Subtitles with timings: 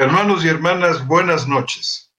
[0.00, 2.12] Hermanos y hermanas, buenas noches.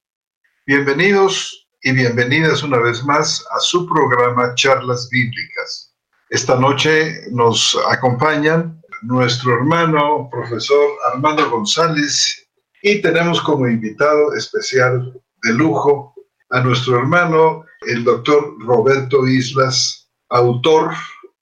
[0.67, 5.95] Bienvenidos y bienvenidas una vez más a su programa Charlas Bíblicas.
[6.29, 12.49] Esta noche nos acompañan nuestro hermano profesor Armando González
[12.81, 16.13] y tenemos como invitado especial de lujo
[16.49, 20.91] a nuestro hermano el doctor Roberto Islas, autor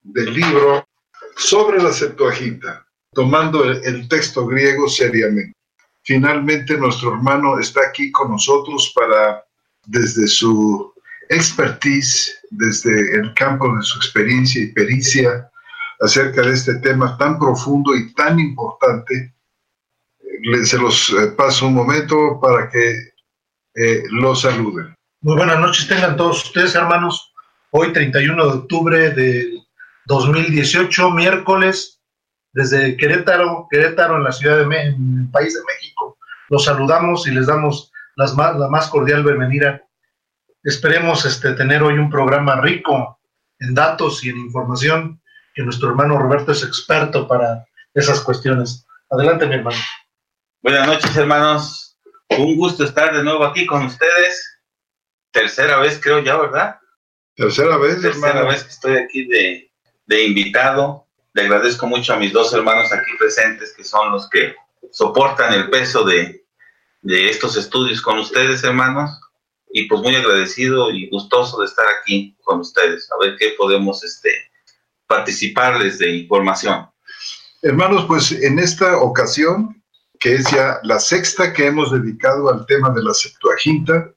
[0.04, 0.88] del libro
[1.36, 5.57] sobre la Septuaginta, tomando el, texto griego seriamente.
[6.08, 9.44] Finalmente, nuestro hermano está aquí con nosotros para,
[9.88, 10.94] desde su
[11.28, 15.52] expertise, desde el campo de su experiencia y pericia
[16.00, 19.34] acerca de este tema tan profundo y tan importante,
[20.64, 23.12] se los eh, paso un momento para que
[23.76, 24.96] eh, lo saluden.
[25.20, 27.34] Muy buenas noches, tengan todos ustedes, hermanos.
[27.72, 29.60] Hoy, 31 de octubre de
[30.06, 31.97] 2018, miércoles,
[32.54, 36.18] desde Querétaro, Querétaro en la ciudad de en el país de México.
[36.50, 39.84] Los saludamos y les damos las más, la más cordial bienvenida.
[40.64, 43.20] Esperemos este, tener hoy un programa rico
[43.60, 45.22] en datos y en información,
[45.54, 48.86] que nuestro hermano Roberto es experto para esas cuestiones.
[49.10, 49.78] Adelante, mi hermano.
[50.62, 51.98] Buenas noches, hermanos.
[52.30, 54.62] Un gusto estar de nuevo aquí con ustedes.
[55.32, 56.78] Tercera vez, creo ya, ¿verdad?
[57.36, 59.72] Tercera vez, Tercera vez que estoy aquí de,
[60.06, 61.07] de invitado
[61.38, 64.56] le agradezco mucho a mis dos hermanos aquí presentes, que son los que
[64.92, 66.44] soportan el peso de,
[67.04, 69.12] estos estudios con ustedes, hermanos.
[69.72, 74.04] Y pues muy agradecido y gustoso de estar aquí con ustedes, a ver qué podemos
[74.04, 74.32] este,
[75.06, 76.90] participarles de información.
[77.62, 79.84] Hermanos, pues en esta ocasión,
[80.20, 84.12] que es ya la sexta que hemos dedicado al tema de la Septuaginta,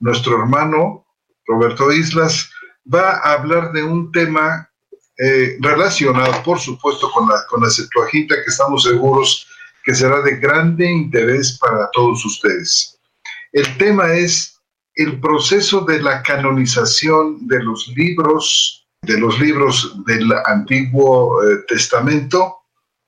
[0.00, 1.06] nuestro hermano
[1.46, 2.50] Roberto Islas
[2.92, 4.67] va a hablar de un tema
[5.18, 9.46] eh, relacionado, por supuesto, con la, con la Septuaginta, que estamos seguros
[9.84, 12.98] que será de grande interés para todos ustedes.
[13.52, 14.60] El tema es
[14.94, 22.56] el proceso de la canonización de los libros, de los libros del Antiguo eh, Testamento,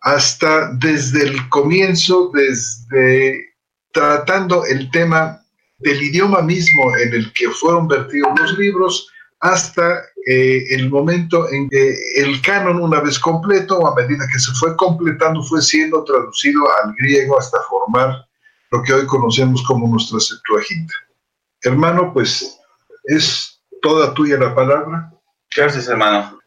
[0.01, 3.51] hasta desde el comienzo, desde
[3.93, 5.41] tratando el tema
[5.79, 11.69] del idioma mismo en el que fueron vertidos los libros, hasta eh, el momento en
[11.71, 16.05] que el canon, una vez completo, o a medida que se fue completando, fue siendo
[16.05, 18.27] traducido al griego hasta formar
[18.71, 20.95] lo que hoy conocemos como nuestra Septuaginta.
[21.63, 22.61] Hermano, pues
[23.05, 25.11] es toda tuya la palabra.
[25.55, 26.39] Gracias, hermano.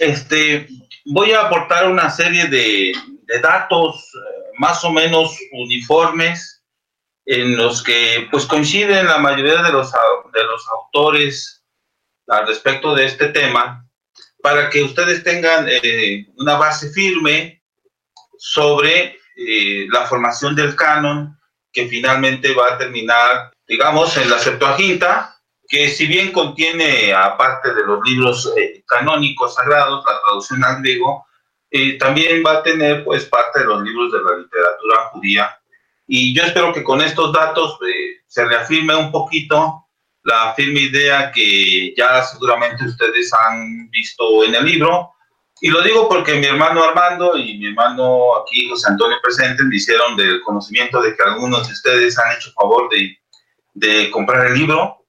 [0.00, 0.66] Este,
[1.06, 2.92] voy a aportar una serie de,
[3.42, 6.62] datos eh, más o menos uniformes
[7.26, 11.63] en los que pues coinciden la mayoría de los, de los autores
[12.28, 13.84] al respecto de este tema
[14.42, 17.62] para que ustedes tengan eh, una base firme
[18.36, 21.38] sobre eh, la formación del canon
[21.72, 27.84] que finalmente va a terminar, digamos, en la Septuaginta, que si bien contiene, aparte de
[27.84, 31.26] los libros eh, canónicos sagrados, la traducción al griego,
[31.98, 35.58] también va a tener pues parte de los libros de la literatura judía.
[36.06, 37.78] Y yo espero que con estos datos
[38.28, 39.83] se reafirme un poquito
[40.24, 45.12] la firme idea que ya seguramente ustedes han visto en el libro.
[45.60, 49.76] Y lo digo porque mi hermano Armando y mi hermano aquí, José Antonio presente, me
[49.76, 53.18] hicieron del conocimiento de que algunos de ustedes han hecho favor de,
[53.74, 55.06] de comprar el libro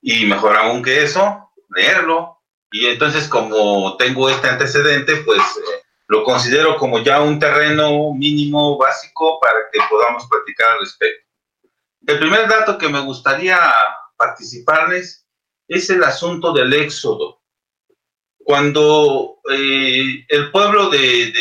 [0.00, 2.38] y mejor aún que eso, leerlo.
[2.70, 8.76] Y entonces como tengo este antecedente, pues eh, lo considero como ya un terreno mínimo
[8.76, 11.26] básico para que podamos platicar al respecto.
[12.06, 13.58] El primer dato que me gustaría
[14.16, 15.26] participarles
[15.68, 17.42] es el asunto del éxodo.
[18.38, 21.32] Cuando eh, el pueblo de,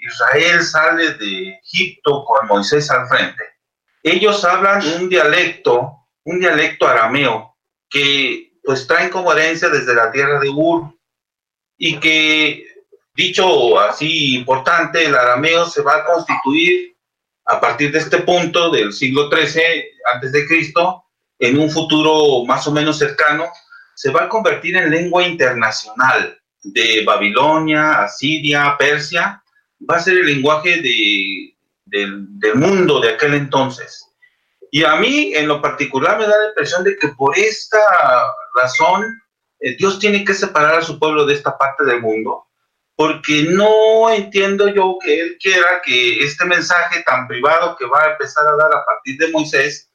[0.00, 3.44] Israel sale de Egipto con Moisés al frente,
[4.02, 7.56] ellos hablan un dialecto, un dialecto arameo,
[7.90, 10.94] que pues traen como herencia desde la tierra de Ur,
[11.76, 12.66] y que,
[13.14, 16.96] dicho así importante, el arameo se va a constituir
[17.44, 21.04] a partir de este punto del siglo XIII antes de Cristo
[21.38, 23.46] en un futuro más o menos cercano,
[23.94, 29.42] se va a convertir en lengua internacional de Babilonia, Asiria, Persia,
[29.88, 31.54] va a ser el lenguaje de,
[31.84, 34.04] del mundo de aquel entonces.
[34.70, 37.78] Y a mí en lo particular me da la impresión de que por esta
[38.54, 39.04] razón
[39.60, 42.46] eh, Dios tiene que separar a su pueblo de esta parte del mundo,
[42.94, 48.10] porque no entiendo yo que Él quiera que este mensaje tan privado que va a
[48.12, 49.87] empezar a dar a partir de Moisés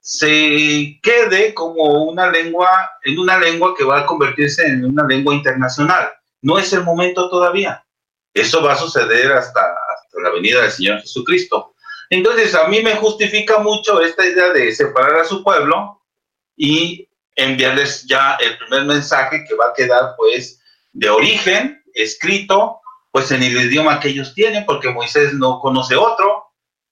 [0.00, 5.34] se quede como una lengua, en una lengua que va a convertirse en una lengua
[5.34, 6.10] internacional.
[6.42, 7.84] No es el momento todavía.
[8.32, 9.60] Eso va a suceder hasta,
[10.22, 11.74] la venida del Señor Jesucristo.
[12.08, 16.02] Entonces, a mí me justifica mucho esta idea de separar a su pueblo
[16.56, 20.60] y enviarles ya el primer mensaje que va a quedar, pues,
[20.92, 22.80] de origen, escrito,
[23.12, 26.49] pues en el idioma que ellos tienen, porque Moisés no conoce otro,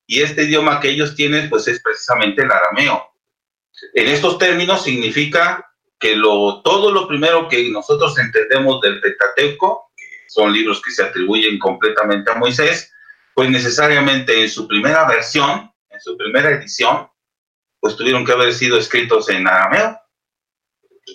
[0.09, 3.13] y este idioma que ellos tienen, pues es precisamente el arameo.
[3.93, 5.71] En estos términos significa
[6.01, 11.03] que lo, todo lo primero que nosotros entendemos del Pentateuco, que son libros que se
[11.03, 12.91] atribuyen completamente a Moisés,
[13.35, 17.07] pues necesariamente en su primera versión, en su primera edición,
[17.79, 20.01] pues tuvieron que haber sido escritos en arameo.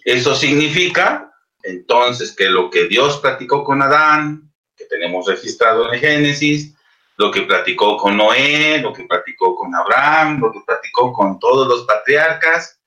[0.06, 6.75] Eso significa entonces que lo que Dios platicó con Adán, que tenemos registrado en Génesis,
[7.18, 11.68] lo que platicó con Noé, lo que platicó con Abraham, lo que platicó con todos
[11.68, 12.80] los patriarcas,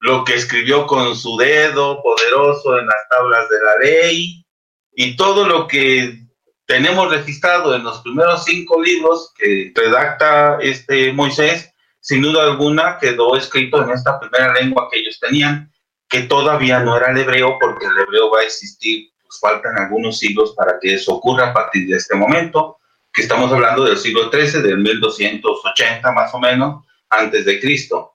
[0.00, 4.44] lo que escribió con su dedo poderoso en las tablas de la ley
[4.92, 6.26] y todo lo que
[6.66, 13.36] tenemos registrado en los primeros cinco libros que redacta este Moisés, sin duda alguna quedó
[13.36, 15.72] escrito en esta primera lengua que ellos tenían,
[16.08, 20.18] que todavía no era el hebreo, porque el hebreo va a existir, pues faltan algunos
[20.18, 22.78] siglos para que eso ocurra a partir de este momento,
[23.16, 28.12] que estamos hablando del siglo XIII, del 1280 más o menos, antes de Cristo.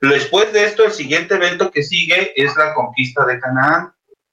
[0.00, 3.92] Después de esto, el siguiente evento que sigue es la conquista de Canaán.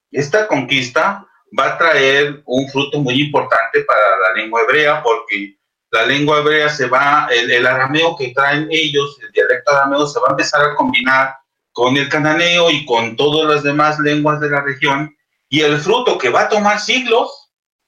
[0.10, 1.28] Esta conquista
[1.60, 5.58] va a traer un fruto muy importante para la lengua hebrea, porque
[5.92, 10.28] la lengua hebrea se va, el, arameo que traen ellos, el dialecto arameo, se va
[10.30, 11.36] a empezar a combinar
[11.74, 15.14] con el cananeo y con todas las demás lenguas de la región,
[15.50, 17.43] y el fruto que va a tomar siglos,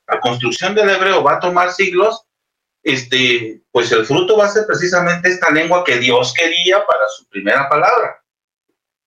[0.08, 2.26] la construcción del hebreo va a tomar siglos,
[2.84, 7.28] este, pues el fruto va a ser precisamente esta lengua que Dios quería para su
[7.28, 8.22] primera palabra.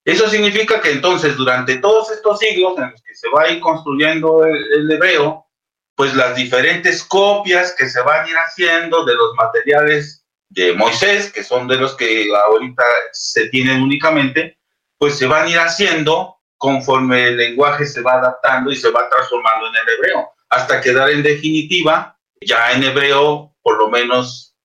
[0.05, 3.61] Eso significa que entonces durante todos estos siglos en los que se va a ir
[3.61, 5.47] construyendo el, hebreo,
[5.95, 11.31] pues las diferentes copias que se van a ir haciendo de los materiales de Moisés,
[11.31, 14.59] que son de los que ahorita se tienen únicamente,
[14.97, 19.09] pues se van a ir haciendo conforme el lenguaje se va adaptando y se va
[19.09, 24.56] transformando en el hebreo, hasta quedar en definitiva ya en hebreo por lo menos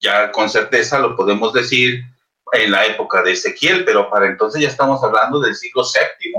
[0.00, 2.04] ya con certeza lo podemos decir
[2.52, 6.32] en la época de Ezequiel, pero para entonces ya estamos hablando del siglo VII,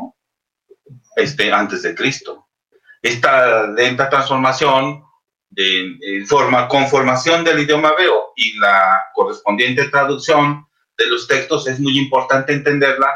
[1.18, 2.48] este, antes de Cristo.
[3.02, 5.04] Esta lenta transformación
[5.50, 10.66] de, forma, conformación del idioma veo y la correspondiente traducción
[10.98, 13.08] de los textos es muy importante entenderla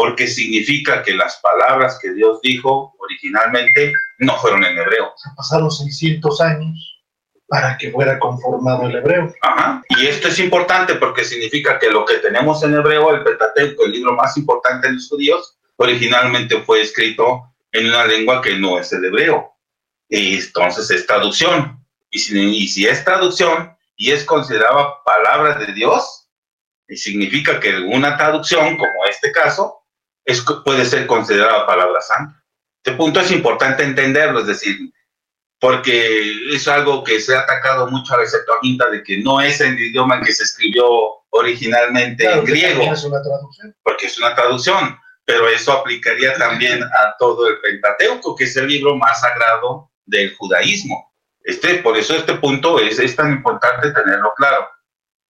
[0.00, 5.12] porque significa que las palabras que Dios dijo originalmente no fueron en hebreo.
[5.36, 7.02] Pasaron 600 años
[7.46, 9.30] para que fuera conformado el hebreo.
[9.42, 9.82] Ajá.
[9.90, 13.92] Y esto es importante porque significa que lo que tenemos en hebreo, el Pentateuco, el
[13.92, 18.90] libro más importante de los judíos, originalmente fue escrito en una lengua que no es
[18.94, 19.52] el hebreo.
[20.08, 21.78] Y entonces es traducción.
[22.10, 26.26] Y si, y si es traducción y es considerada palabra de Dios,
[26.88, 29.79] y significa que una traducción, como este caso,
[30.30, 32.42] es, puede ser considerada palabra santa.
[32.82, 34.78] Este punto es importante entenderlo, es decir,
[35.60, 39.60] porque es algo que se ha atacado mucho a la Septuaginta de que no es
[39.60, 40.86] el idioma en que se escribió
[41.30, 42.92] originalmente en griego.
[42.92, 43.76] Es una traducción.
[43.82, 48.68] Porque es una traducción, pero eso aplicaría también a todo el Pentateuco, que es el
[48.68, 51.12] libro más sagrado del judaísmo.
[51.42, 54.66] Este, por eso este punto es, es tan importante tenerlo claro.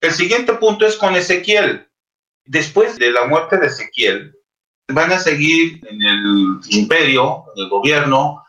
[0.01, 1.89] El siguiente punto es con Ezequiel.
[2.45, 4.35] Después de la muerte de Ezequiel,
[4.93, 8.45] van a seguir en el imperio, en el gobierno,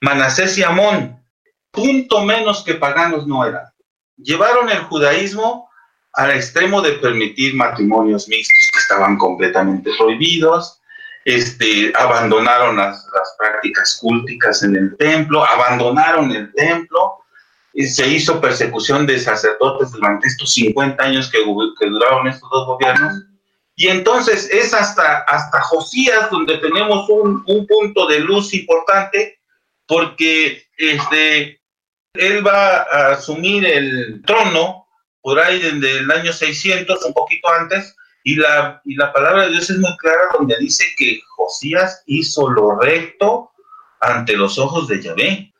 [0.00, 1.22] Manasés y Amón,
[1.70, 3.64] punto menos que paganos no eran.
[4.16, 5.68] Llevaron el judaísmo
[6.14, 10.80] al extremo de permitir matrimonios mixtos que estaban completamente prohibidos,
[11.24, 13.06] este, abandonaron las,
[13.38, 17.18] prácticas cúlticas en el templo, abandonaron el templo,
[17.72, 21.38] y se hizo persecución de sacerdotes durante estos 50 años que
[21.88, 23.29] duraron estos dos gobiernos.
[23.80, 29.40] Y entonces es hasta, hasta Josías donde tenemos un, un punto de luz importante
[29.86, 31.62] porque este,
[32.12, 34.86] él va a asumir el trono
[35.22, 39.52] por ahí desde el año 600, un poquito antes, y la, y la palabra de
[39.52, 43.50] Dios es muy clara donde dice que Josías hizo lo recto
[44.00, 45.54] ante los ojos de Yahvé.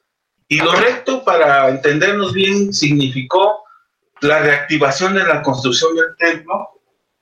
[0.47, 3.63] Y lo recto, para entendernos bien, significó
[4.21, 6.69] la reactivación de la construcción del templo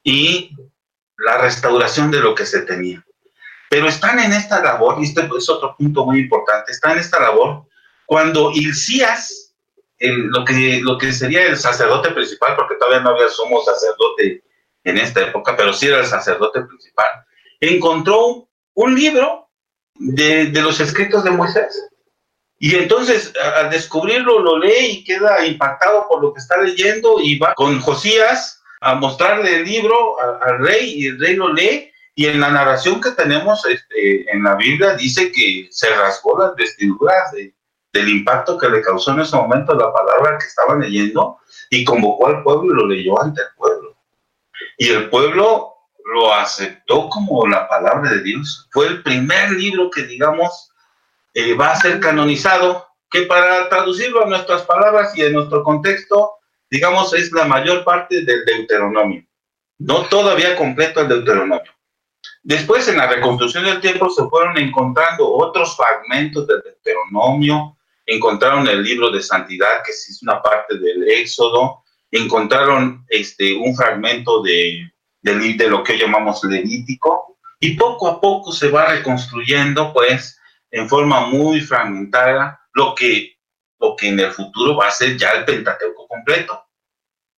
[0.03, 0.51] y
[1.19, 3.05] la restauración de lo que se tenía.
[3.69, 7.21] Pero están en esta labor, y este es otro punto muy importante, están en esta
[7.21, 7.67] labor
[8.07, 9.53] cuando Hilcías,
[10.01, 14.43] lo, que, lo que sería el sacerdote principal, porque todavía no había sumo sacerdote
[14.85, 17.07] en esta época, pero sí era el sacerdote principal,
[17.61, 19.51] encontró un libro
[19.97, 21.89] de, de los escritos de Moisés.
[22.61, 27.39] Y entonces al descubrirlo lo lee y queda impactado por lo que está leyendo y
[27.39, 32.27] va con Josías a mostrarle el libro al rey y el rey lo lee y
[32.27, 37.33] en la narración que tenemos este, en la Biblia dice que se rasgó las vestiduras
[37.93, 41.39] del impacto que le causó en ese momento la palabra que estaba leyendo
[41.71, 43.97] y convocó al pueblo y lo leyó ante el pueblo.
[44.79, 45.75] Y el pueblo
[46.13, 48.69] lo aceptó como la palabra de Dios.
[48.73, 50.73] Fue el primer libro que, digamos,
[51.35, 56.38] eh, va a ser canonizado, que para traducirlo a nuestras palabras y en nuestro contexto,
[56.71, 59.25] digamos, es la mayor parte del Deuteronomio.
[59.79, 61.73] No todavía completo el Deuteronomio.
[62.43, 68.83] Después, en la reconstrucción del templo, se fueron encontrando otros fragmentos del Deuteronomio, encontraron el
[68.83, 75.55] libro de santidad, que es una parte del Éxodo, encontraron este, un fragmento de, de,
[75.55, 80.39] de lo que llamamos Levítico, y poco a poco se va reconstruyendo, pues,
[80.71, 83.38] en forma muy fragmentada, lo que,
[83.79, 86.65] lo que en el futuro va a ser ya el Pentateuco completo.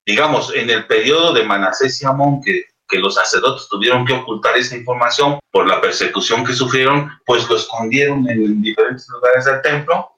[0.04, 4.56] Digamos, en el periodo de Manasés y Amón, que, que los sacerdotes tuvieron que ocultar
[4.56, 10.11] esa información por la persecución que sufrieron, pues lo escondieron en diferentes lugares del templo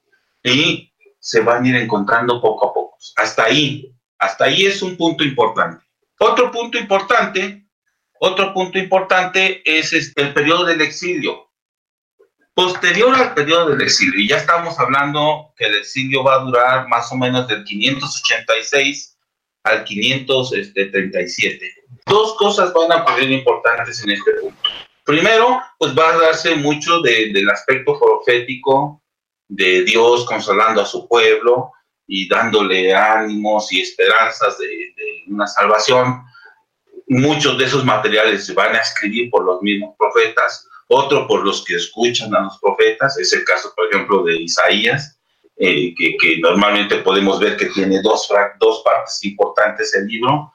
[0.43, 2.97] y se van a ir encontrando poco a poco.
[3.15, 5.83] Hasta ahí, hasta ahí es un punto importante.
[6.19, 7.67] Otro punto importante,
[8.19, 11.51] otro punto importante es este, el periodo del exilio.
[12.55, 16.87] Posterior al periodo del exilio, y ya estamos hablando que el exilio va a durar
[16.87, 19.17] más o menos del 586
[19.63, 21.73] al 537.
[22.05, 24.69] Dos cosas van a ser importantes en este punto.
[25.03, 29.01] Primero, pues va a darse mucho del aspecto profético
[29.47, 31.71] de Dios consolando a su pueblo
[32.07, 34.93] y dándole ánimos y esperanzas de,
[35.27, 36.23] una salvación.
[37.07, 41.63] Muchos de esos materiales se van a escribir por los mismos profetas, otro por los
[41.63, 45.19] que escuchan a los profetas, es el caso, por ejemplo, de Isaías,
[45.57, 48.27] eh, que, que, normalmente podemos ver que tiene dos,
[48.59, 50.51] dos partes importantes el libro,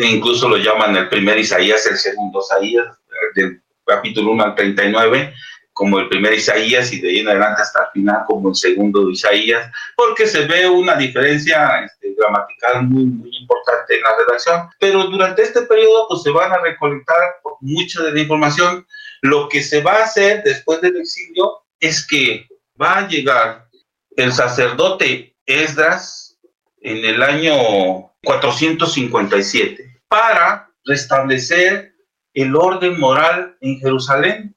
[0.00, 2.86] incluso lo llaman el primer Isaías, el segundo Isaías,
[3.34, 5.34] del capítulo 1 al 39,
[5.72, 9.10] como el primer Isaías y de ahí en adelante hasta el final como el segundo
[9.10, 14.68] Isaías, porque se ve una diferencia este, gramatical muy, muy importante en la redacción.
[14.78, 17.18] Pero durante este periodo pues se van a recolectar
[17.60, 18.86] mucha de la información.
[19.24, 22.46] Lo que se va a hacer después del exilio es que
[22.78, 23.70] va a llegar
[24.16, 26.38] el sacerdote Esdras
[26.82, 31.94] en el año 457 para restablecer
[32.34, 34.54] el orden moral en Jerusalén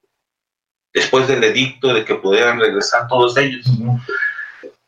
[0.93, 3.65] después del edicto de que pudieran regresar todos ellos.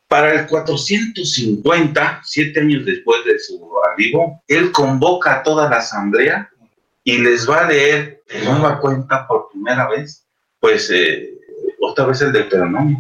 [0.09, 6.49] Para el 450, siete años después de su arribo, él convoca a toda la asamblea
[7.10, 10.28] y les va a leer de nueva cuenta por primera vez,
[10.60, 11.39] pues eh,
[11.82, 12.98] otra vez el Deuteronomio.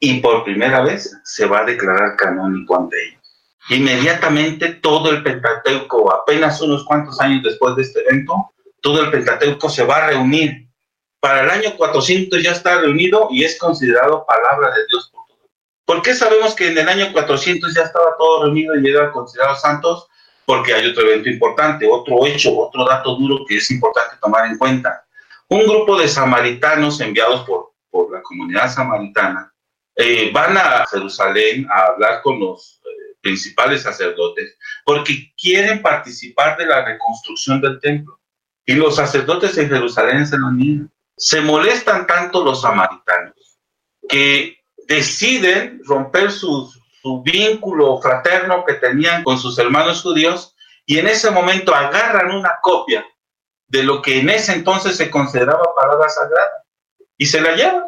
[0.00, 3.20] Y por primera vez se va a declarar canónico ante ellos.
[3.68, 9.68] Inmediatamente todo el Pentateuco, apenas unos cuantos años después de este evento, todo el Pentateuco
[9.68, 10.66] se va a reunir
[11.20, 15.50] para el año 400 ya está reunido y es considerado palabra de Dios por todos.
[15.84, 19.56] ¿Por qué sabemos que en el año 400 ya estaba todo reunido y era considerado
[19.56, 20.08] santos?
[20.48, 24.56] Porque hay otro evento importante, otro hecho, otro dato duro que es importante tomar en
[24.56, 25.04] cuenta.
[25.48, 29.52] Un grupo de samaritanos enviados por, por la comunidad samaritana
[29.94, 36.64] eh, van a Jerusalén a hablar con los eh, principales sacerdotes porque quieren participar de
[36.64, 38.18] la reconstrucción del templo.
[38.64, 43.58] Y los sacerdotes en Jerusalén se lo niegan se molestan tanto los samaritanos
[44.08, 46.30] que deciden romper
[47.08, 50.54] su, vínculo fraterno que tenían con sus hermanos judíos
[50.86, 53.04] y en ese momento agarran una copia
[53.68, 56.64] de lo que en ese entonces se consideraba palabra sagrada
[57.16, 57.84] y se la llevan.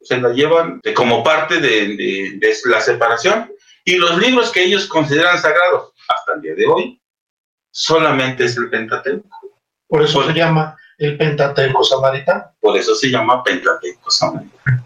[0.00, 3.52] Se la llevan como parte de, la separación.
[3.84, 7.02] Y los libros que ellos consideran sagrados hasta el día de hoy
[7.70, 9.28] solamente es el Pentateuco.
[9.86, 12.44] Por eso se llama el Pentateuco samaritano.
[12.60, 14.84] Por eso se llama Pentateuco samaritano.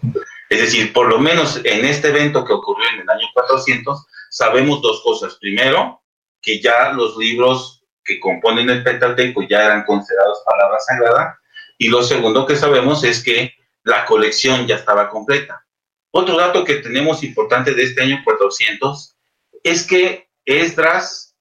[0.55, 4.81] Es decir, por lo menos en este evento que ocurrió en el año 400, sabemos
[4.81, 5.35] dos cosas.
[5.35, 6.01] Primero,
[6.41, 11.39] que ya los libros que componen el Pentateuco ya eran considerados palabra sagrada.
[11.77, 15.65] Y lo segundo que sabemos es que la colección ya estaba completa.
[16.11, 19.17] Otro dato que tenemos importante de este año 400
[19.61, 21.35] es que Esdras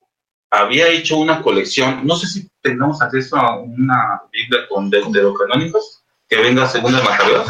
[0.51, 6.37] había hecho una colección, no sé si tengamos acceso a una Biblia con deuterocanónicos, que
[6.37, 7.45] venga según el Macabeo,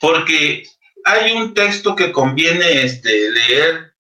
[0.00, 0.64] porque
[1.04, 3.94] hay un texto que conviene este, leer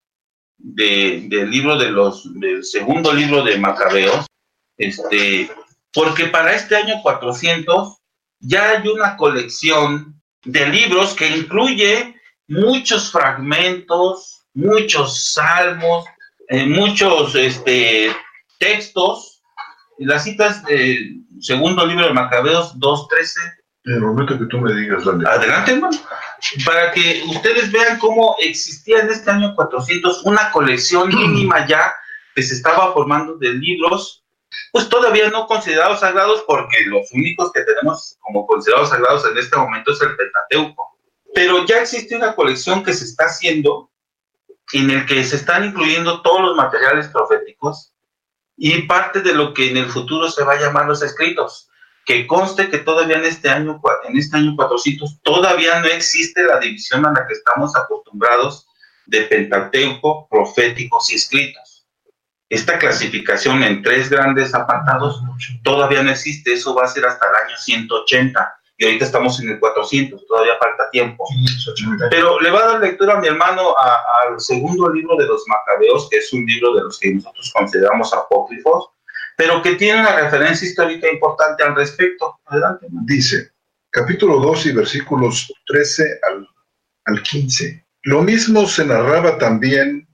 [0.58, 4.26] del libro de los, del segundo libro de Macabeos,
[4.78, 5.50] este,
[5.94, 7.98] porque para este año 400
[8.40, 12.16] ya hay una colección de libros que incluye
[12.48, 16.06] muchos fragmentos, muchos salmos,
[16.50, 18.16] eh, muchos este,
[18.58, 19.42] textos.
[20.00, 23.40] Las citas del segundo libro de Macabeos 2.13.
[23.88, 25.26] En el momento que tú me digas, dale.
[25.26, 25.98] Adelante, hermano.
[26.66, 31.96] Para que ustedes vean cómo existía en este año 400 una colección mínima ya
[32.36, 34.26] que se estaba formando de libros,
[34.74, 39.56] pues todavía no considerados sagrados, porque los únicos que tenemos como considerados sagrados en este
[39.56, 41.00] momento es el Pentateuco.
[41.34, 43.90] Pero ya existe una colección que se está haciendo
[44.74, 47.94] en el que se están incluyendo todos los materiales proféticos
[48.58, 51.70] y parte de lo que en el futuro se va a llamar los escritos.
[52.08, 56.58] Que conste que todavía en este año, en este año 400, todavía no existe la
[56.58, 58.66] división a la que estamos acostumbrados
[59.06, 61.86] de Pentateuco, proféticos y escritos.
[62.50, 65.22] Esta clasificación en tres grandes apartados
[65.64, 69.50] todavía no existe, eso va a ser hasta el año 180 y ahorita estamos en
[69.50, 71.26] el 400, todavía falta tiempo.
[72.10, 76.08] Pero le va a dar lectura a mi hermano al segundo libro de los Macabeos,
[76.10, 78.92] que es un libro de los que nosotros consideramos apócrifos,
[79.38, 82.40] pero que tiene una referencia histórica importante al respecto.
[82.46, 82.88] Adelante.
[83.06, 83.52] Dice,
[83.92, 86.48] capítulo 2 y versículos 13 al,
[87.06, 87.86] al 15.
[88.02, 90.08] Lo mismo se narraba también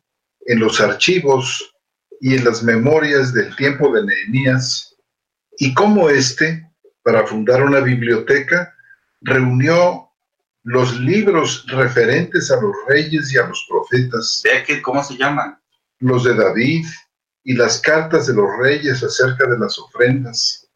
[0.46, 1.74] en los archivos
[2.20, 4.96] y en las memorias del tiempo de Nehemías,
[5.58, 6.70] y cómo éste,
[7.02, 8.76] para fundar una biblioteca,
[9.22, 10.10] reunió
[10.64, 14.44] los libros referentes a los reyes y a los profetas.
[14.66, 15.58] que, ¿Cómo se llaman?
[16.00, 16.86] Los de David
[17.44, 20.70] y las cartas de los reyes acerca de las ofrendas.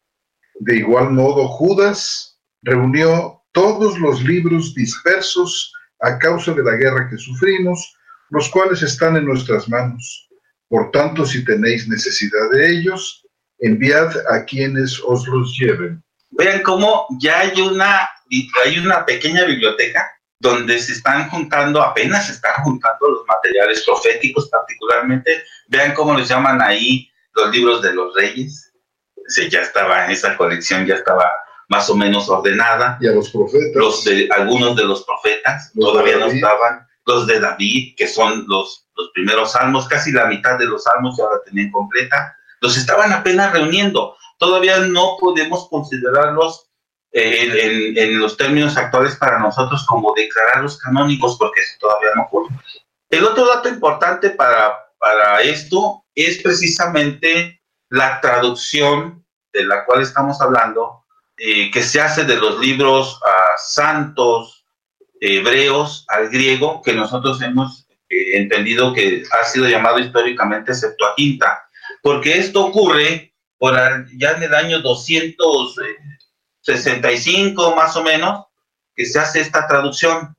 [0.60, 7.16] De igual modo, Judas reunió todos los libros dispersos a causa de la guerra que
[7.16, 7.94] sufrimos,
[8.30, 10.28] los cuales están en nuestras manos.
[10.68, 13.26] Por tanto, si tenéis necesidad de ellos,
[13.58, 16.02] enviad a quienes os los lleven.
[16.30, 18.08] Vean cómo ya hay una,
[18.64, 20.06] hay una pequeña biblioteca
[20.40, 25.44] donde se están juntando, apenas se están juntando los materiales proféticos particularmente.
[25.66, 28.72] Vean cómo les llaman ahí los libros de los reyes.
[29.26, 31.30] Sí, ya estaba en esa colección, ya estaba
[31.68, 32.98] más o menos ordenada.
[33.00, 33.74] Y a los profetas.
[33.74, 36.86] Los de, algunos de los profetas todavía no estaban.
[37.04, 41.16] Los de David, que son los, los primeros salmos, casi la mitad de los salmos
[41.16, 42.36] ya la tenían completa.
[42.60, 46.67] Los estaban apenas reuniendo todavía no podemos considerarlos
[47.12, 52.54] eh, en, los términos actuales para nosotros como declararlos canónicos, porque eso todavía no ocurre.
[53.08, 60.40] El otro dato importante para, para esto es precisamente la traducción de la cual estamos
[60.40, 61.04] hablando,
[61.38, 64.66] eh, que se hace de los libros ah, santos
[65.20, 71.68] hebreos al griego, que nosotros hemos eh, entendido que ha sido llamado históricamente Septuaginta,
[72.02, 73.74] porque esto ocurre por
[74.16, 74.80] ya en el año
[76.72, 78.46] 265 más o menos,
[78.94, 80.36] que se hace esta traducción.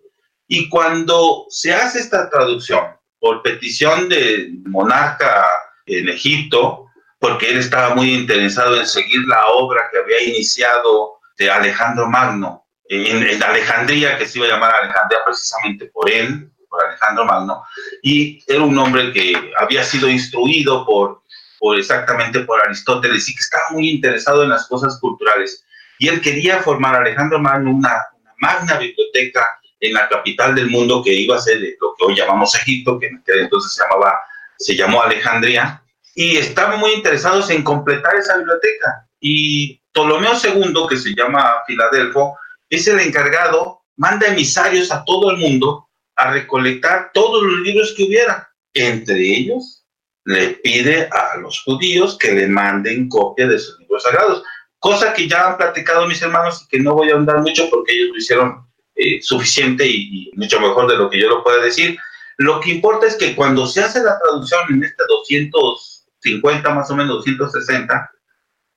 [0.48, 2.84] Y cuando se hace esta traducción
[3.20, 5.46] por petición del monarca
[5.86, 6.86] en Egipto,
[7.20, 12.65] porque él estaba muy interesado en seguir la obra que había iniciado de Alejandro Magno
[12.86, 17.63] en, en Alejandría, que se iba a llamar Alejandría precisamente por él, por Alejandro Magno,
[18.02, 21.24] y era un hombre que había sido instruido por
[21.60, 25.65] por exactamente por Aristóteles y que estaba muy interesado en las cosas culturales.
[26.00, 28.06] Y él quería formar Alejandro Magno una,
[28.38, 32.56] magna biblioteca en la capital del mundo que iba a ser lo que hoy llamamos
[32.56, 34.20] Egipto, que en entonces se llamaba,
[34.58, 35.84] se llamó Alejandría,
[36.16, 39.08] y estaban muy interesados en completar esa biblioteca.
[39.20, 42.38] Y Ptolomeo II, que se llama Filadelfo,
[42.70, 48.04] es el encargado, manda emisarios a todo el mundo a recolectar todos los libros que
[48.04, 49.80] hubiera, entre ellos
[50.26, 54.44] le pide a los judíos que le manden copia de sus libros sagrados,
[54.80, 57.94] cosa que ya han platicado mis hermanos y que no voy a ahondar mucho porque
[57.94, 61.98] ellos lo hicieron eh, suficiente y, mucho mejor de lo que yo lo pueda decir.
[62.38, 66.96] Lo que importa es que cuando se hace la traducción en este 250, más o
[66.96, 68.12] menos 260,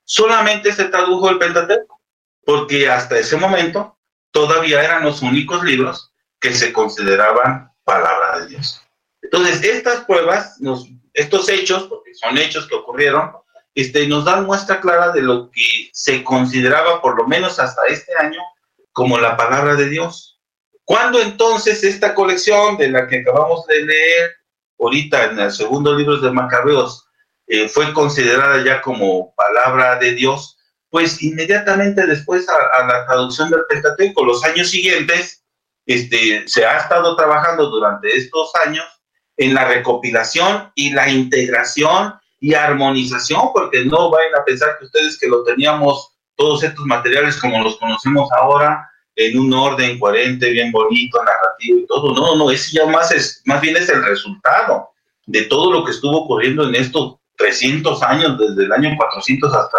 [0.04, 2.00] solamente se tradujo el Pentateuco,
[2.44, 3.96] porque hasta ese momento
[4.32, 8.82] todavía eran los únicos libros que se consideraban palabra de Dios.
[9.22, 10.58] Entonces, estas pruebas
[11.14, 13.32] estos hechos, porque son hechos que ocurrieron,
[13.74, 18.12] este, nos dan muestra clara de lo que se consideraba, por lo menos hasta este
[18.18, 18.40] año,
[18.92, 20.40] como la palabra de Dios.
[20.84, 24.32] ¿Cuándo entonces esta colección de la que acabamos de leer,
[24.78, 27.06] ahorita en el segundo libro de Macabeos,
[27.46, 30.58] eh, fue considerada ya como palabra de Dios?
[30.90, 35.42] Pues inmediatamente después a, la traducción del Pentateuco, los años siguientes,
[35.86, 38.84] este, se ha estado trabajando durante estos años
[39.38, 45.18] en la recopilación y la integración y armonización, porque no vayan a pensar que ustedes
[45.18, 50.72] que lo teníamos todos estos materiales como los conocemos ahora, en un orden coherente, bien
[50.72, 52.12] bonito, narrativo y todo.
[52.14, 54.90] No, no, ese ya más, es, más bien es el resultado
[55.26, 59.78] de todo lo que estuvo ocurriendo en estos 300 años, desde el año 400 hasta,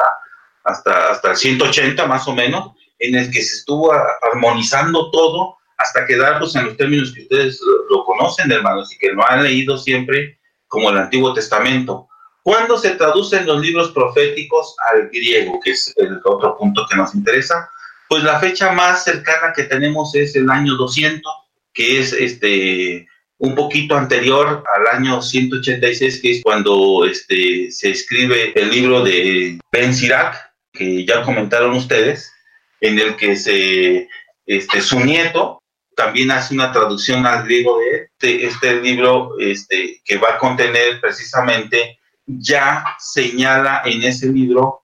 [0.64, 3.92] hasta, hasta el 180 más o menos, en el que se estuvo
[4.32, 9.30] armonizando todo hasta quedarnos en los términos que ustedes lo, conocen, hermanos, y que lo
[9.30, 12.08] han leído siempre como el Antiguo Testamento.
[12.44, 17.16] ¿Cuándo se traducen los libros proféticos al griego, que es el otro punto que nos
[17.16, 17.70] interesa?
[18.10, 21.32] Pues la fecha más cercana que tenemos es el año 200,
[21.74, 28.54] que es este un poquito anterior al año 186, que es cuando este, se escribe
[28.56, 32.32] el libro de Ben Sirac, que ya comentaron ustedes,
[32.80, 34.08] en el que se,
[34.46, 35.62] este, su nieto
[35.96, 41.00] también hace una traducción al griego de este, este libro este, que va a contener
[41.02, 44.82] precisamente, ya señala en ese libro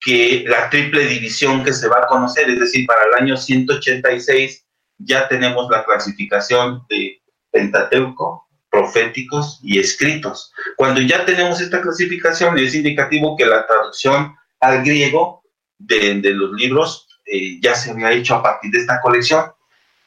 [0.00, 4.66] que la triple división que se va a conocer, es decir, para el año 186
[4.98, 10.52] ya tenemos la clasificación de Pentateuco, proféticos y escritos.
[10.76, 15.42] Cuando ya tenemos esta clasificación es indicativo que la traducción al griego
[15.78, 19.52] de, los libros eh, ya se había hecho a partir de esta colección.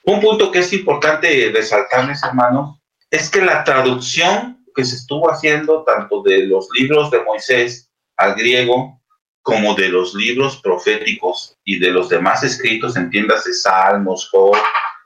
[0.06, 5.84] Un punto que es importante resaltarles, hermanos, es que la traducción que se estuvo haciendo
[5.84, 9.02] tanto de los libros de Moisés al griego
[9.42, 14.56] como de los libros proféticos y de los demás escritos, entiéndase Salmos, Job,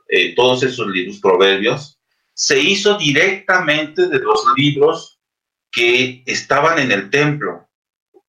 [0.10, 2.00] eh, todos esos libros, proverbios,
[2.34, 5.20] se hizo directamente de los libros
[5.72, 7.68] que estaban en el templo.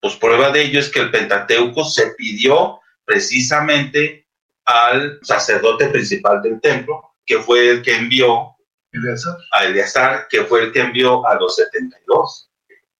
[0.00, 4.26] Pues prueba de ello es que el Pentateuco se pidió precisamente
[4.64, 8.56] al sacerdote principal del templo, que fue el que envió
[9.52, 12.50] a Eleazar, que fue el que envió a los 72.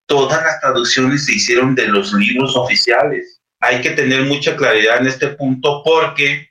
[0.07, 3.41] Todas las traducciones se hicieron de los libros oficiales.
[3.61, 6.49] Hay que tener mucha claridad en este punto porque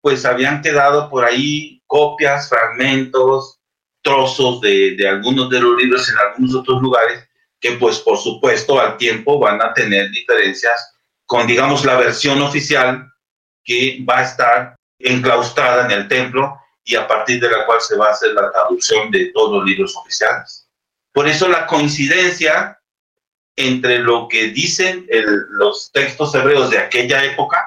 [0.00, 3.58] pues habían quedado por ahí copias, fragmentos,
[4.02, 7.28] trozos de, de algunos de los libros en algunos otros lugares
[7.60, 10.94] que pues por supuesto al tiempo van a tener diferencias
[11.26, 13.06] con digamos la versión oficial
[13.62, 16.59] que va a estar enclaustrada en el templo
[16.90, 19.64] y a partir de la cual se va a hacer la traducción de todos los
[19.64, 20.68] libros oficiales.
[21.12, 22.80] Por eso la coincidencia
[23.54, 25.06] entre lo que dicen
[25.50, 27.64] los textos hebreos de aquella época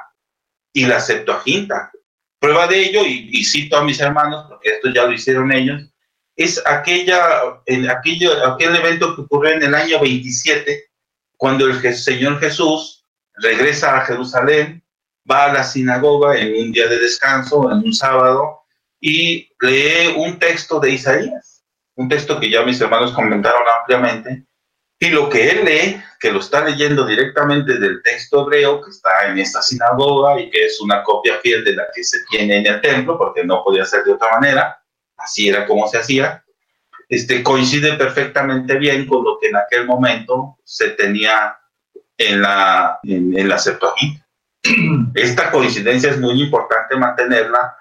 [0.73, 1.89] y la Septuaginta.
[2.37, 5.81] Prueba de ello, y, cito a mis hermanos, porque esto ya lo hicieron ellos,
[6.35, 10.89] es aquella, en aquel evento que ocurrió en el año 27,
[11.37, 13.05] cuando el Señor Jesús
[13.35, 14.83] regresa a Jerusalén
[15.29, 18.62] va a la sinagoga en un día de descanso, en un sábado,
[19.05, 24.45] y lee un texto de Isaías, un texto que ya mis hermanos comentaron ampliamente,
[24.97, 29.27] y lo que él lee, que lo está leyendo directamente del texto hebreo que está
[29.27, 32.65] en esta sinagoga y que es una copia fiel de la que se tiene en
[32.65, 34.81] el templo, porque no podía ser de otra manera,
[35.17, 36.41] así era como se hacía,
[37.09, 41.57] este, coincide perfectamente bien con lo que en aquel momento se tenía
[42.17, 43.57] en la, en, en la.
[45.13, 47.75] Esta coincidencia es muy importante mantenerla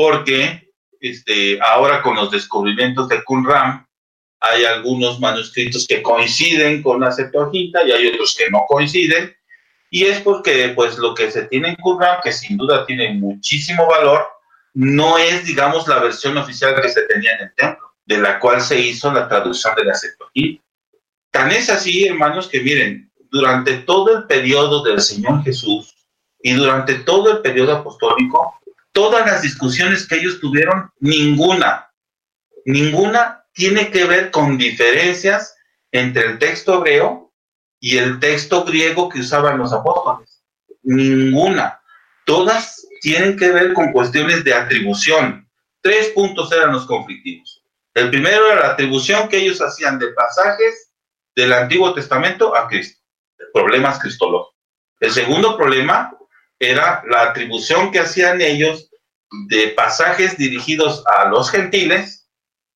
[0.00, 3.86] porque este, ahora con los descubrimientos de Qumran
[4.40, 9.36] hay algunos manuscritos que coinciden con la Septuaginta y hay otros que no coinciden
[9.90, 13.86] y es porque pues lo que se tiene en Qumran, que sin duda tiene muchísimo
[13.88, 14.26] valor,
[14.72, 18.62] no es digamos la versión oficial que se tenía en el templo, de la cual
[18.62, 20.62] se hizo la traducción de la Septuaginta.
[21.30, 25.94] Tan es así, hermanos, que miren, durante todo el periodo del Señor Jesús,
[26.42, 28.59] y durante todo el periodo apostólico,
[28.92, 31.90] todas las discusiones que ellos tuvieron, ninguna,
[32.64, 35.54] ninguna tiene que ver con diferencias
[35.92, 37.32] entre el texto hebreo
[37.80, 40.42] y el texto griego que usaban los apóstoles.
[40.82, 41.80] Ninguna.
[42.26, 45.48] Todas tienen que ver con cuestiones de atribución.
[45.80, 47.64] Tres puntos eran los conflictivos.
[47.94, 50.92] El primero era la atribución que ellos hacían de pasajes
[51.34, 53.00] del Antiguo Testamento a Cristo.
[53.52, 54.54] Problemas cristológicos.
[55.00, 56.14] El segundo problema
[56.60, 58.90] era la atribución que hacían ellos
[59.48, 62.28] de pasajes dirigidos a los gentiles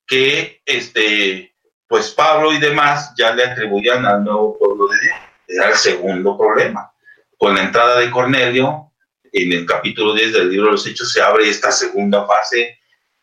[0.07, 1.55] que este
[1.87, 5.17] pues Pablo y demás ya le atribuían al nuevo pueblo de Dios.
[5.47, 6.91] Era el segundo problema.
[7.37, 8.91] Con la entrada de Cornelio,
[9.31, 12.79] en el capítulo 10 del libro de los Hechos se abre esta segunda fase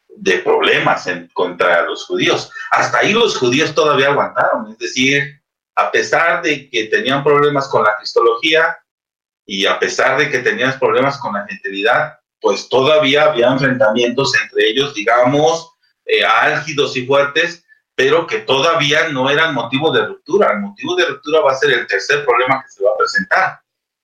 [0.07, 2.51] de problemas en, contra los judíos.
[2.69, 5.41] Hasta ahí los judíos todavía aguantaron, es decir,
[5.75, 8.77] a pesar de que tenían problemas con la cristología,
[9.45, 14.69] y a pesar de que tenías problemas con la gentilidad, pues todavía había enfrentamientos entre
[14.69, 15.71] ellos, digamos,
[16.05, 17.63] eh, álgidos y fuertes,
[17.95, 20.51] pero que todavía no eran motivo de ruptura.
[20.53, 23.61] El motivo de ruptura va a ser el tercer problema que se va a presentar.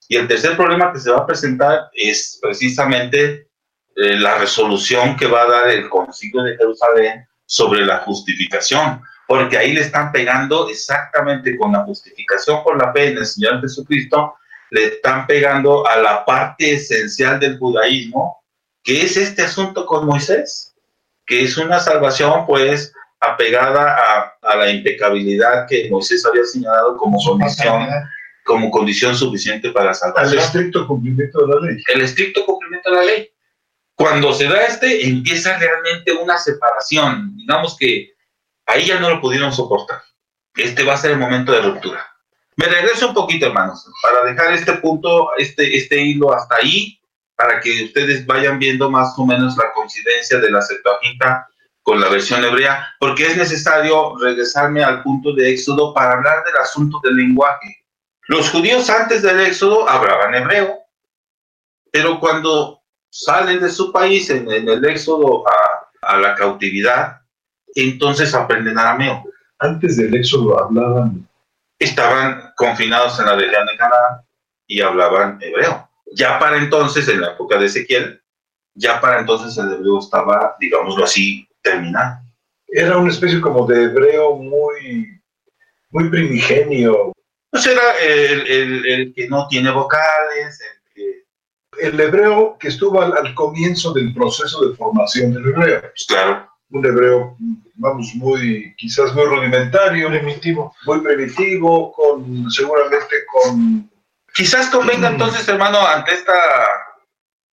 [0.08, 3.48] Y el tercer problema que se va a presentar es precisamente
[3.96, 9.58] eh, la resolución que va a dar el Concilio de Jerusalén sobre la justificación, porque
[9.58, 14.36] ahí le están pegando exactamente con la justificación por la fe en el Señor Jesucristo,
[14.72, 18.44] le están pegando a la parte esencial del judaísmo,
[18.84, 20.76] que es este asunto con Moisés,
[21.26, 27.88] que es una salvación pues apegada a, la impecabilidad que Moisés había señalado como condición,
[28.46, 30.34] como condición suficiente para salvación.
[30.34, 31.84] El estricto cumplimiento de la ley.
[31.94, 33.30] El estricto cumplimiento de la ley.
[33.96, 37.36] Cuando se da este, empieza realmente una separación.
[37.36, 38.14] Digamos que
[38.68, 40.02] ahí ya no lo pudieron soportar.
[40.56, 42.06] Este va a ser el momento de ruptura.
[42.58, 47.00] Me regreso un poquito, hermanos, para dejar este punto, este, este hilo hasta ahí,
[47.36, 51.48] para que ustedes vayan viendo más o menos la coincidencia de la Septuaginta
[51.84, 56.58] con la versión hebrea, porque es necesario regresarme al punto de Éxodo para hablar del
[56.58, 57.78] asunto del lenguaje.
[58.28, 60.80] Los judíos antes del Éxodo hablaban hebreo,
[61.92, 65.46] pero cuando salen de su país en, el Éxodo
[66.02, 67.22] a, la cautividad,
[67.76, 69.24] entonces aprenden arameo.
[69.60, 71.28] Antes del Éxodo hablaban.
[71.80, 74.22] Estaban confinados en la región de Canaán
[74.66, 75.90] y hablaban hebreo.
[76.14, 78.22] Ya para entonces, en la época de Ezequiel,
[78.74, 81.48] ya para entonces el hebreo estaba, digámoslo así,
[82.68, 85.20] era una especie como de hebreo muy,
[85.92, 87.12] muy primigenio.
[87.50, 90.60] Pues era el, que no tiene vocales,
[91.80, 95.82] el hebreo que estuvo al, comienzo del proceso de formación del hebreo.
[95.82, 96.50] Pues claro.
[96.70, 97.38] Un hebreo,
[97.76, 100.10] vamos, muy, quizás muy rudimentario.
[100.10, 100.76] Primitivo.
[100.86, 103.90] Muy primitivo, con, seguramente con...
[104.34, 106.34] Quizás convenga entonces, hermano, ante esta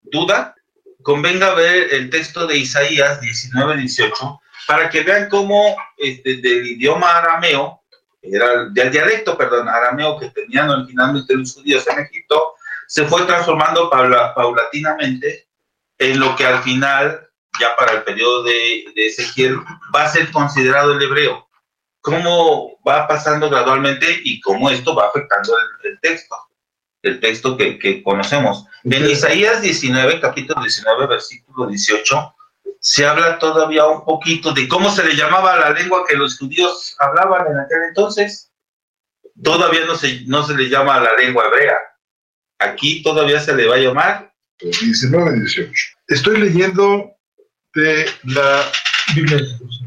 [0.02, 0.54] duda,
[1.02, 7.82] convenga ver el texto de Isaías 19-18 para que vean cómo este, del idioma arameo,
[8.22, 12.54] era del dialecto, perdón, arameo que tenían originalmente los judíos en Egipto,
[12.86, 15.48] se fue transformando paulatinamente
[15.98, 17.28] en lo que al final,
[17.60, 19.58] ya para el periodo de, Ezequiel,
[19.94, 21.48] va a ser considerado el hebreo.
[22.00, 26.36] Cómo va pasando gradualmente y cómo esto va afectando el texto
[27.04, 28.66] el texto que, conocemos.
[28.82, 32.34] En Isaías 19, capítulo 19, versículo 18,
[32.80, 36.96] se habla todavía un poquito de cómo se le llamaba la lengua que los judíos
[36.98, 38.50] hablaban en aquel entonces.
[39.42, 41.76] Todavía no se, no se le llama la lengua hebrea.
[42.58, 44.34] Aquí todavía se le va a llamar.
[44.60, 45.72] 19, 18.
[46.08, 47.13] Estoy leyendo
[47.74, 48.64] de la
[49.14, 49.38] Biblia,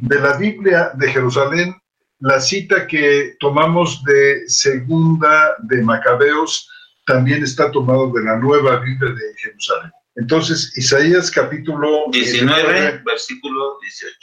[0.02, 1.76] de la Biblia de Jerusalén
[2.20, 6.68] la cita que tomamos de Segunda de Macabeos
[7.06, 9.92] también está tomado de la nueva Biblia de Jerusalén.
[10.16, 14.18] Entonces, Isaías capítulo 19, versículo 18.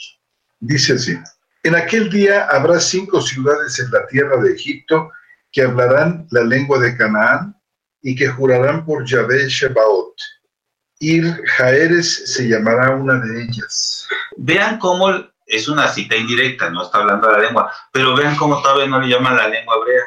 [0.59, 1.17] Dice así,
[1.63, 5.09] en aquel día habrá cinco ciudades en la tierra de Egipto
[5.53, 7.55] que hablarán la lengua de Canaán
[8.01, 10.15] y que jurarán por Yahvé Shebaot.
[11.05, 14.07] Ir Jaeres se llamará una de ellas.
[14.37, 15.11] Vean cómo
[15.45, 19.09] es una cita indirecta, no está hablando la lengua, pero vean cómo todavía no le
[19.09, 20.03] llaman la lengua hebrea,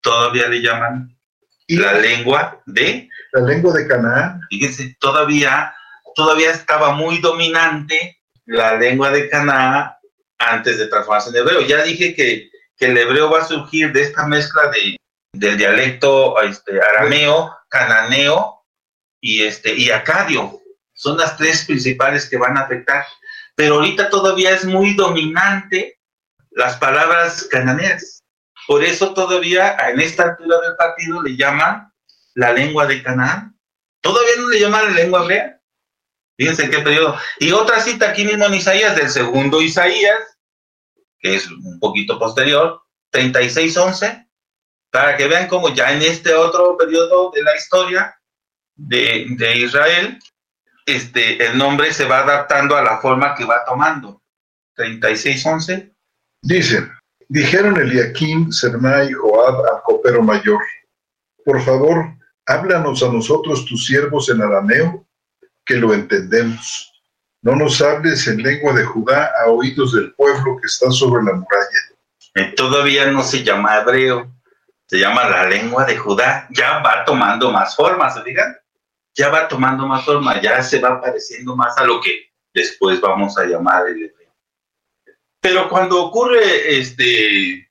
[0.00, 1.18] todavía le llaman
[1.66, 3.08] la lengua de...
[3.32, 4.40] La lengua de Canaán.
[4.48, 5.74] Fíjense, todavía,
[6.14, 9.94] todavía estaba muy dominante la lengua de Canaán
[10.38, 11.62] antes de transformarse en hebreo.
[11.62, 14.96] Ya dije que, el hebreo va a surgir de esta mezcla de,
[15.32, 18.59] del dialecto este, arameo, cananeo
[19.20, 20.60] y, este, y acadio.
[20.92, 23.04] Son las tres principales que van a afectar.
[23.54, 25.98] Pero ahorita todavía es muy dominante
[26.50, 28.22] las palabras cananeas.
[28.66, 31.92] Por eso todavía en esta altura del partido le llaman
[32.34, 33.58] la lengua de Canaán.
[34.00, 35.60] Todavía no le llaman la lengua hebrea.
[36.36, 37.18] Fíjense en qué periodo.
[37.38, 40.38] Y otra cita aquí mismo en Isaías, del segundo Isaías,
[41.18, 42.80] que es un poquito posterior,
[43.12, 44.26] 36.11,
[44.90, 48.19] para que vean cómo ya en este otro periodo de la historia
[48.88, 50.18] de, de Israel,
[50.86, 54.22] este, el nombre se va adaptando a la forma que va tomando.
[54.76, 55.92] 36.11.
[56.42, 56.88] Dice,
[57.28, 60.60] Dijeron Eliakim, Serna y Joab al copero mayor,
[61.44, 62.06] por favor,
[62.44, 65.06] háblanos a nosotros tus siervos en arameo,
[65.64, 66.92] que lo entendemos.
[67.42, 71.34] No nos hables en lengua de Judá a oídos del pueblo que está sobre la
[71.34, 71.80] muralla.
[72.34, 74.28] Eh, todavía no se llama hebreo,
[74.86, 76.48] se llama la lengua de Judá.
[76.50, 78.56] Ya va tomando más forma, ¿se digan?
[79.14, 83.36] Ya va tomando más forma, ya se va pareciendo más a lo que después vamos
[83.38, 84.34] a llamar el hebreo.
[85.40, 87.70] Pero cuando ocurre este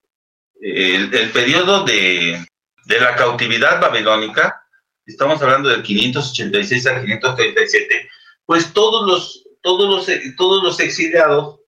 [0.61, 2.45] el, periodo de,
[2.85, 4.63] la cautividad babilónica,
[5.05, 8.09] estamos hablando del 586 al 537,
[8.45, 11.59] pues todos los, todos los, todos los exiliados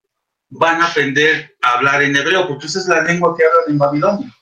[0.49, 3.77] van a aprender a hablar en hebreo, porque esa es la lengua que hablan en
[3.77, 4.37] Babilonia,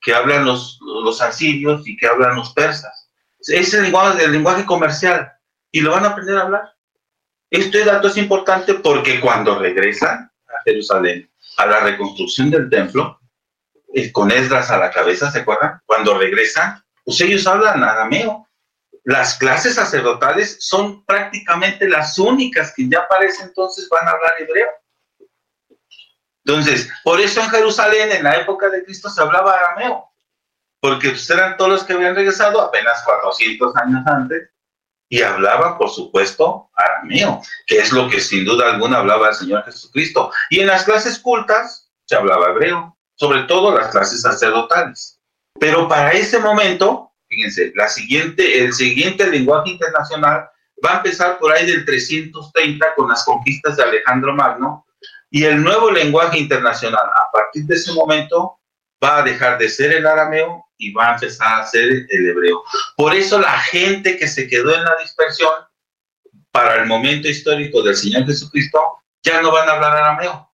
[0.00, 2.97] que hablan los, los asirios y que hablan los persas.
[3.48, 5.32] Es el lenguaje, lenguaje comercial,
[5.70, 6.74] y lo van a aprender a hablar.
[7.50, 13.18] Este dato es importante porque cuando regresan a Jerusalén, a la reconstrucción del templo,
[13.94, 15.80] eh, con Esdras a la cabeza, ¿se acuerdan?
[15.86, 18.46] Cuando regresan, pues ellos hablan arameo.
[19.04, 24.32] Las clases sacerdotales son prácticamente las únicas que ya para ese entonces van a hablar
[24.38, 24.68] hebreo.
[26.44, 30.07] Entonces, por eso en Jerusalén, en la época de Cristo, se hablaba arameo,
[30.80, 34.50] porque pues, eran todos los que habían regresado apenas 400 años antes
[35.08, 39.64] y hablaba, por supuesto, arameo, que es lo que sin duda alguna hablaba el Señor
[39.64, 40.30] Jesucristo.
[40.50, 45.18] Y en las clases cultas se hablaba hebreo, sobre todo las clases sacerdotales.
[45.58, 50.48] Pero para ese momento, fíjense, la siguiente, el siguiente lenguaje internacional
[50.84, 54.86] va a empezar por ahí del 330 con las conquistas de Alejandro Magno
[55.30, 58.58] y el nuevo lenguaje internacional a partir de ese momento
[59.02, 62.62] va a dejar de ser el arameo y va a empezar a ser el hebreo.
[62.96, 65.52] Por eso la gente que se quedó en la dispersión
[66.50, 68.78] para el momento histórico del Señor Jesucristo
[69.22, 70.50] ya no van a hablar arameo,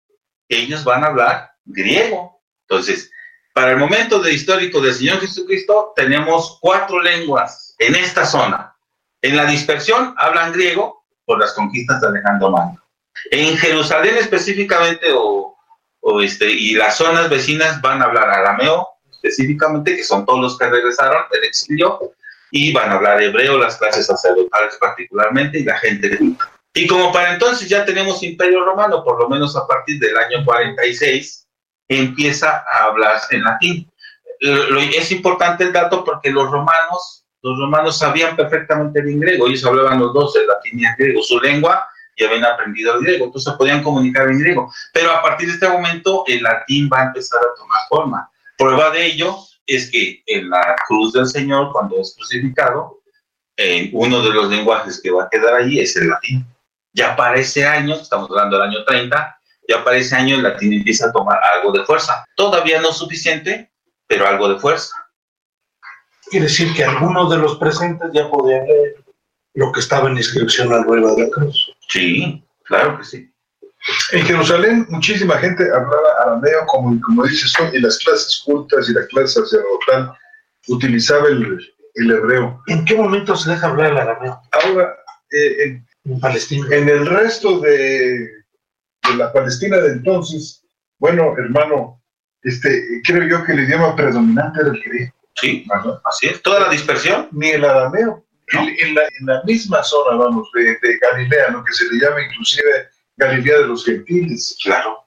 [0.48, 2.40] ellos van a hablar griego.
[2.68, 3.11] Entonces,
[3.54, 8.76] para el momento de histórico del Señor Jesucristo tenemos cuatro lenguas en esta zona.
[9.22, 12.83] En la dispersión hablan griego por las conquistas de Alejandro Magno.
[13.30, 15.56] En Jerusalén específicamente o
[16.22, 18.88] este, y las zonas vecinas van a hablar arameo
[19.22, 21.98] específicamente, que son todos los que regresaron del exilio,
[22.50, 26.18] y van a hablar hebreo, las clases sacerdotales particularmente, y la gente
[26.74, 30.44] Y como para entonces ya tenemos imperio romano, por lo menos a partir del año
[30.44, 31.46] 46,
[31.88, 33.90] empieza a hablar en latín.
[34.40, 40.00] Es importante el dato porque los romanos, los romanos sabían perfectamente el griego, ellos hablaban
[40.00, 43.52] los dos, el latín y el griego, su lengua, y habían aprendido el griego, entonces
[43.54, 44.72] podían comunicar en griego.
[44.92, 48.29] Pero a partir de este momento el latín va a empezar a tomar forma.
[48.60, 53.00] Prueba de ello es que en la cruz del Señor, cuando es crucificado,
[53.92, 56.46] uno de los lenguajes que va a quedar allí es el latín.
[56.92, 60.74] Ya para ese año, estamos hablando del año 30, ya para ese año el latín
[60.74, 62.24] empieza a tomar algo de fuerza.
[62.36, 63.72] Todavía no suficiente,
[64.06, 64.94] pero algo de fuerza.
[66.30, 69.02] Quiere decir que algunos de los presentes ya podían leer
[69.54, 71.72] lo que estaba en inscripción arriba de la cruz.
[71.88, 73.32] Sí, claro que sí.
[74.12, 78.92] En Jerusalén muchísima gente hablaba arameo, como, como dices tú, y las clases cultas y
[78.92, 80.12] la clase sacerdotal
[80.68, 81.58] utilizaba el,
[81.94, 82.62] el hebreo.
[82.66, 84.40] ¿En qué momento se deja hablar el arameo?
[84.52, 84.94] Ahora,
[85.30, 86.66] eh, en, En Palestina.
[86.70, 88.18] en el resto de,
[89.08, 90.62] de la Palestina de entonces,
[90.98, 92.02] bueno, hermano,
[92.42, 95.14] este, creo yo que el idioma predominante era el griego.
[95.36, 96.00] Sí, ¿verdad?
[96.04, 96.42] así es.
[96.42, 97.28] Toda la dispersión.
[97.32, 98.26] Ni el arameo.
[98.52, 98.60] No.
[98.62, 102.00] En, en la, en la misma zona, vamos, de, de Galilea, lo que se le
[102.00, 102.88] llama inclusive
[103.20, 104.56] Galilea de los Gentiles.
[104.62, 105.06] Claro.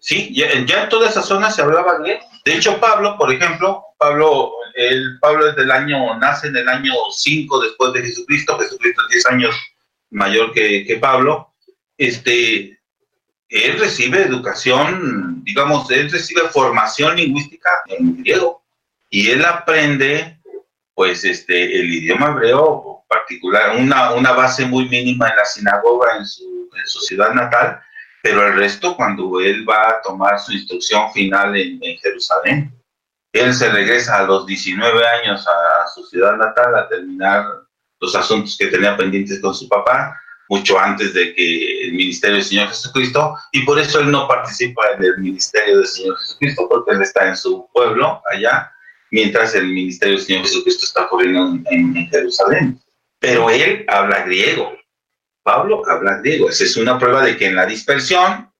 [0.00, 2.24] Sí, ya, en toda esa zona se hablaba griego.
[2.44, 6.92] De hecho, Pablo, por ejemplo, Pablo, el, Pablo es del año, nace en el año
[7.10, 9.56] 5 después de Jesucristo, Jesucristo es 10 años
[10.10, 11.54] mayor que, que Pablo,
[11.96, 12.78] este,
[13.48, 18.62] él recibe educación, digamos, él recibe formación lingüística en griego
[19.10, 20.40] y él aprende,
[20.94, 26.26] pues, este, el idioma hebreo particular, una, una base muy mínima en la sinagoga en
[26.26, 27.80] su, en su ciudad natal,
[28.22, 32.72] pero el resto cuando él va a tomar su instrucción final en, Jerusalén,
[33.32, 37.44] él se regresa a los 19 años a su ciudad natal a terminar
[38.00, 42.44] los asuntos que tenía pendientes con su papá, mucho antes de que el ministerio del
[42.44, 46.92] Señor Jesucristo, y por eso él no participa en el ministerio del Señor Jesucristo, porque
[46.92, 48.72] él está en su pueblo allá,
[49.10, 52.80] mientras el ministerio del Señor Jesucristo está corriendo en, en- en Jerusalén.
[53.20, 54.72] Pero él habla griego.
[55.48, 56.50] Pablo habla griego.
[56.50, 58.52] Esa es una prueba de que en la dispersión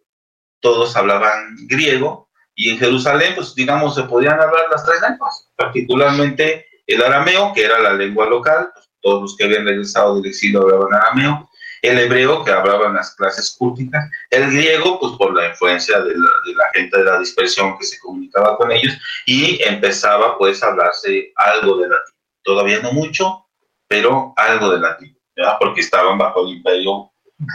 [0.59, 6.67] todos hablaban griego y en Jerusalén, pues digamos, se podían hablar las tres lenguas, particularmente
[6.87, 10.63] el arameo, que era la lengua local, pues, todos los que habían regresado del exilio
[10.63, 11.51] hablaban arameo,
[11.83, 16.31] el hebreo, que hablaban las clases culticas, el griego, pues por la influencia de la,
[16.47, 18.97] de la gente de la dispersión que se comunicaba con ellos,
[19.27, 22.15] y empezaba pues a hablarse algo de latín.
[22.43, 23.45] Todavía no mucho,
[23.87, 25.18] pero algo de latín,
[25.59, 27.11] porque estaban bajo el imperio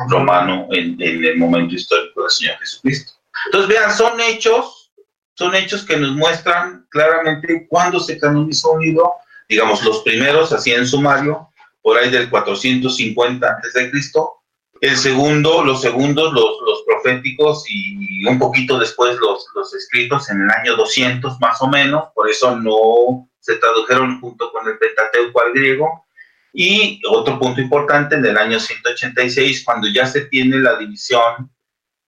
[0.09, 3.13] romano en, el momento histórico del Señor Jesucristo.
[3.45, 4.91] Entonces, vean, son hechos,
[5.33, 9.13] son hechos que nos muestran claramente cuándo se canonizó un libro,
[9.49, 11.49] digamos, los primeros, así en sumario,
[11.81, 14.43] por ahí del 450 antes de Cristo,
[14.79, 20.41] el segundo, los segundos, los, los proféticos y un poquito después los, los escritos en
[20.41, 25.41] el año 200 más o menos, por eso no se tradujeron junto con el Pentateuco
[25.41, 26.05] al griego.
[26.53, 31.51] Y otro punto importante, en el año 186, cuando ya se tiene la división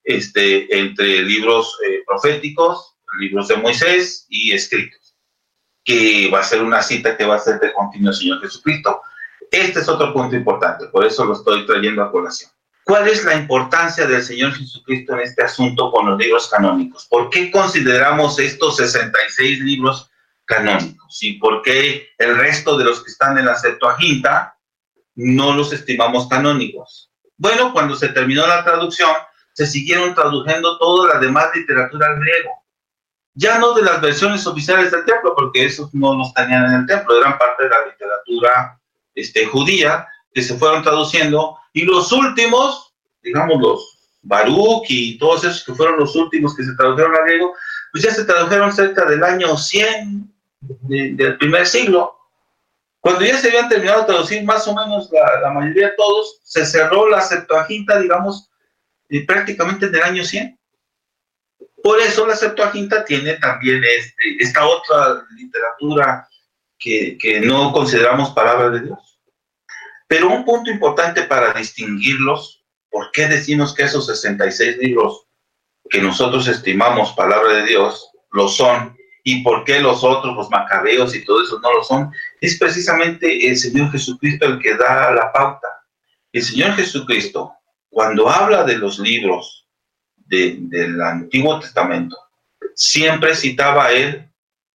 [0.04, 5.16] este, entre libros eh, proféticos, libros de Moisés y escritos,
[5.84, 9.02] que va a ser una cita que va a ser de continuo Señor Jesucristo.
[9.50, 12.52] Este es otro punto importante, por eso lo estoy trayendo a colación.
[12.84, 17.08] ¿Cuál es la importancia del Señor Jesucristo en este asunto con los libros canónicos?
[17.08, 20.12] ¿Por qué consideramos estos 66 libros
[20.46, 21.22] canónicos?
[21.22, 24.58] ¿Y por qué el resto de los que están en la Septuaginta
[25.16, 27.12] no los estimamos canónicos?
[27.38, 29.12] Bueno, cuando se terminó la traducción,
[29.54, 32.52] se siguieron traduciendo toda la demás literatura al griego.
[33.34, 36.86] Ya no de las versiones oficiales del templo, porque esos no los tenían en el
[36.86, 38.80] templo, eran parte de la literatura
[39.14, 45.64] este, judía, que se fueron traduciendo, y los últimos, digamos los Baruch y todos esos
[45.64, 47.54] que fueron los últimos que se tradujeron al griego,
[47.92, 50.35] pues ya se tradujeron cerca del año 100
[50.82, 52.16] del primer siglo.
[53.00, 56.66] Cuando ya se habían terminado de traducir más o menos la, mayoría de todos, se
[56.66, 58.50] cerró la Septuaginta, digamos,
[59.28, 60.60] prácticamente en el año 100.
[61.84, 66.28] Por eso la Septuaginta tiene también este, esta otra literatura
[66.80, 69.20] que, que no consideramos palabra de Dios.
[70.08, 75.28] Pero un punto importante para distinguirlos, ¿por qué decimos que esos 66 libros
[75.90, 78.98] que nosotros estimamos palabra de Dios lo son?
[79.28, 82.12] ¿Y por qué los otros, los macabeos y todo eso no lo son?
[82.40, 85.68] Es precisamente el Señor Jesucristo el que da la pauta.
[86.32, 87.52] El Señor Jesucristo,
[87.90, 89.68] cuando habla de los libros
[90.16, 92.16] del Antiguo Testamento,
[92.76, 94.30] siempre citaba a él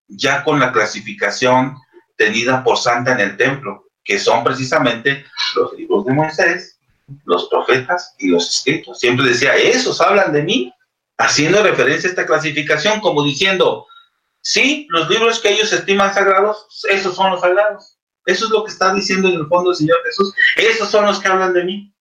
[0.08, 1.76] ya con la clasificación
[2.16, 5.24] tenida por Santa en el templo que son precisamente
[5.54, 6.80] los libros de Moisés,
[7.24, 8.98] los profetas y los escritos.
[8.98, 10.74] Siempre decía, esos hablan de mí,
[11.18, 13.86] haciendo referencia a esta clasificación, como diciendo,
[14.42, 17.98] sí, los libros que ellos estiman sagrados, esos son los sagrados.
[18.26, 20.34] Eso es lo que está diciendo en el fondo el Señor Jesús.
[20.56, 21.94] Esos son los que hablan de mí.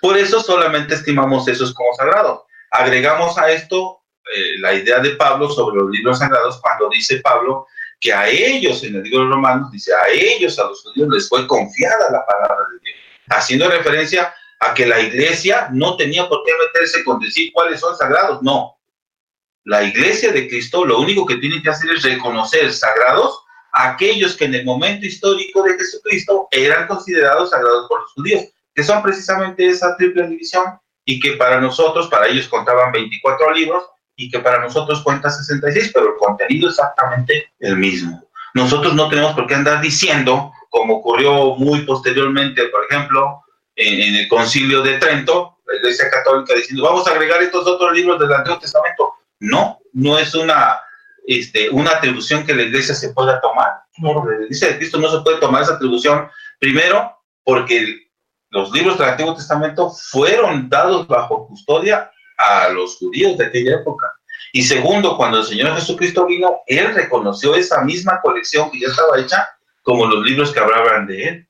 [0.00, 2.42] Por eso solamente estimamos esos como sagrados.
[2.70, 4.00] Agregamos a esto
[4.34, 7.66] eh, la idea de Pablo sobre los libros sagrados cuando dice Pablo
[8.00, 11.28] que a ellos, en el libro de Romanos, dice, a ellos, a los judíos, les
[11.28, 12.96] fue confiada la palabra de Dios,
[13.28, 17.94] haciendo referencia a que la iglesia no tenía por qué meterse con decir cuáles son
[17.96, 18.79] sagrados, no.
[19.64, 24.36] La iglesia de Cristo lo único que tiene que hacer es reconocer sagrados a aquellos
[24.36, 28.44] que en el momento histórico de Jesucristo eran considerados sagrados por los judíos,
[28.74, 30.64] que son precisamente esa triple división
[31.04, 33.84] y que para nosotros, para ellos contaban 24 libros
[34.16, 38.22] y que para nosotros cuenta 66, pero el contenido es exactamente el mismo.
[38.54, 43.42] Nosotros no tenemos por qué andar diciendo, como ocurrió muy posteriormente, por ejemplo,
[43.76, 48.18] en, el concilio de Trento, la Iglesia Católica diciendo, vamos a agregar estos otros libros
[48.18, 49.14] del Antiguo Testamento.
[49.40, 50.80] No, no es una,
[51.26, 53.72] este, una atribución que la Iglesia se pueda tomar.
[53.98, 56.28] No, la Iglesia de Cristo no se puede tomar esa atribución,
[56.58, 58.10] primero, porque
[58.50, 64.06] los libros del Antiguo Testamento fueron dados bajo custodia a los judíos de aquella época.
[64.52, 69.18] Y segundo, cuando el Señor Jesucristo vino, Él reconoció esa misma colección que ya estaba
[69.18, 69.48] hecha
[69.82, 71.48] como los libros que hablaban de Él.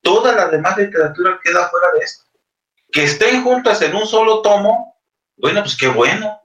[0.00, 2.24] Toda la demás literatura queda fuera de esto.
[2.90, 4.96] Que estén juntas en un solo tomo,
[5.36, 6.41] bueno, pues qué bueno,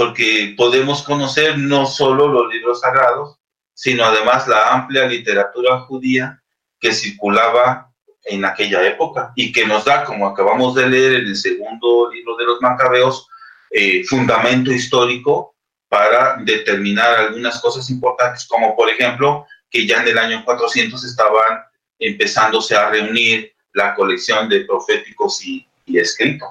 [0.00, 3.36] porque podemos conocer no solo los libros sagrados,
[3.74, 6.42] sino además la amplia literatura judía
[6.80, 7.92] que circulaba
[8.24, 12.34] en aquella época y que nos da, como acabamos de leer en el segundo libro
[12.38, 13.28] de los Macabeos,
[13.70, 15.54] eh, fundamento histórico
[15.86, 21.60] para determinar algunas cosas importantes, como por ejemplo que ya en el año 400 estaban
[21.98, 26.48] empezándose a reunir la colección de proféticos y, escritos.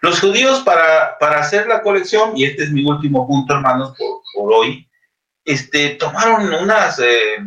[0.00, 3.94] Los judíos para, para, hacer la colección, y este es mi último punto, hermanos,
[4.34, 4.88] por, hoy,
[5.44, 7.38] este, tomaron unas eh,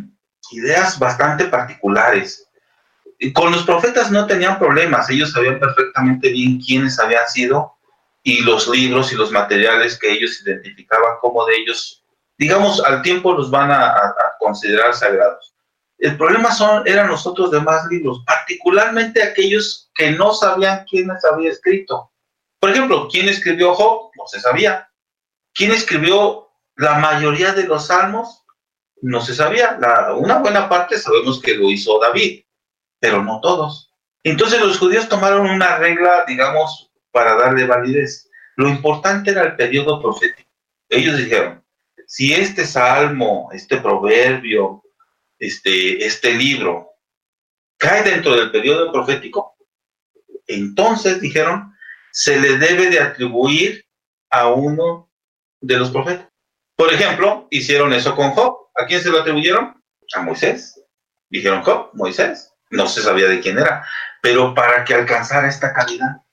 [0.52, 2.52] ideas bastante particulares
[3.34, 7.74] con los profetas no tenían problemas, ellos sabían perfectamente bien quiénes habían sido
[8.24, 12.04] y los libros y los materiales que ellos identificaban como de ellos,
[12.38, 15.54] digamos, al tiempo los van a, considerar sagrados.
[16.00, 21.52] El problema son, eran los otros demás libros, particularmente aquellos que no sabían quiénes había
[21.52, 22.11] escrito.
[22.62, 24.12] Por ejemplo, ¿quién escribió Job?
[24.18, 24.90] No se sabía.
[25.54, 26.48] ¿Quién escribió
[26.78, 28.46] la mayoría de los salmos?
[29.02, 29.78] No se sabía.
[30.16, 32.44] Una buena parte sabemos que lo hizo David
[33.02, 33.92] pero no todos.
[34.24, 38.30] Entonces los judíos tomaron una regla, digamos, para darle validez.
[38.56, 40.50] Lo importante era el periodo profético.
[40.88, 41.66] Ellos dijeron,
[42.06, 44.84] si este salmo, este proverbio,
[45.40, 46.92] este, este libro
[47.78, 49.56] cae dentro del periodo profético,
[50.46, 51.71] entonces dijeron,
[52.12, 53.86] se le debe de atribuir
[54.30, 55.10] a uno
[55.60, 56.28] de los profetas.
[56.76, 58.70] Por ejemplo, hicieron eso con Job.
[58.76, 59.82] ¿A quién se lo atribuyeron?
[60.16, 60.84] A Moisés.
[61.30, 63.86] Dijeron Job, Moisés no se sabía de quién era,
[64.22, 66.24] pero para que alcanzara esta calidad.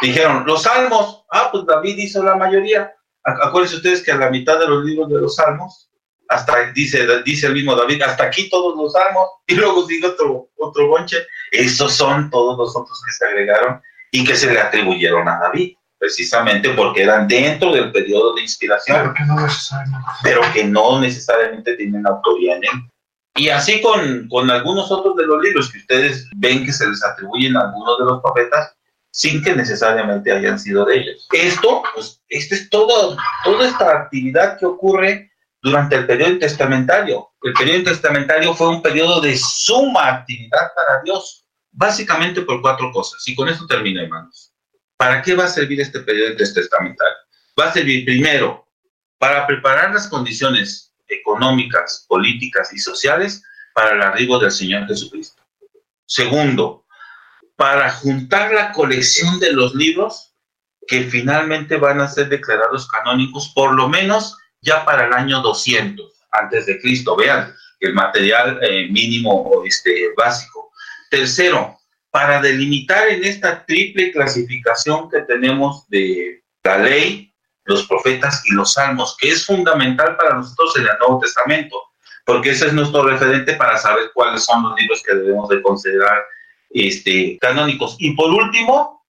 [0.00, 2.94] Dijeron, los salmos, ah, pues David hizo la mayoría.
[3.24, 5.90] Acuérdense ustedes que a la mitad de los libros de los salmos,
[6.28, 10.50] hasta dice, dice el mismo David, hasta aquí todos los salmos, y luego sigue otro,
[10.56, 11.26] otro bonche.
[11.50, 15.74] Esos son todos los otros que se agregaron y que se le atribuyeron a David,
[15.98, 20.08] precisamente porque eran dentro del periodo de inspiración, Pero que no necesariamente.
[20.22, 22.90] pero que no necesariamente tienen autoría en él.
[23.36, 27.04] Y así con, con algunos otros de los libros que ustedes ven que se les
[27.04, 28.74] atribuyen a algunos de los profetas,
[29.10, 31.26] sin que necesariamente hayan sido de ellos.
[31.32, 35.30] Esto, pues, esto es todo, toda esta actividad que ocurre
[35.62, 37.28] durante el periodo testamentario.
[37.42, 41.44] El periodo testamentario fue un periodo de suma actividad para Dios,
[41.78, 43.26] básicamente por cuatro cosas.
[43.28, 44.52] Y con eso termino, hermanos.
[44.96, 47.16] ¿Para qué va a servir este periodo testamentario?
[47.58, 48.66] Va a servir primero
[49.16, 55.40] para preparar las condiciones económicas, políticas y sociales para el arribo del Señor Jesucristo.
[56.04, 56.84] Segundo,
[57.54, 60.34] para juntar la colección de los libros
[60.88, 66.10] que finalmente van a ser declarados canónicos, por lo menos ya para el año 200
[66.32, 67.14] antes de Cristo.
[67.14, 70.67] Vean el material eh, mínimo este, básico.
[71.10, 71.78] Tercero,
[72.10, 77.32] para delimitar en esta triple clasificación que tenemos de la ley,
[77.64, 81.82] los profetas y los salmos, que es fundamental para nosotros en el Nuevo Testamento,
[82.24, 86.24] porque ese es nuestro referente para saber cuáles son los libros que debemos de considerar
[86.70, 87.96] este, canónicos.
[87.98, 89.06] Y por último,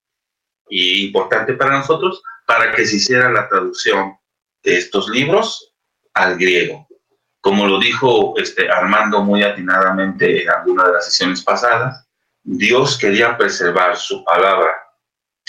[0.70, 4.18] y importante para nosotros, para que se hiciera la traducción
[4.64, 5.74] de estos libros
[6.14, 6.89] al griego.
[7.42, 12.06] Como lo dijo este, Armando muy atinadamente en alguna de las sesiones pasadas,
[12.44, 14.72] Dios quería preservar su palabra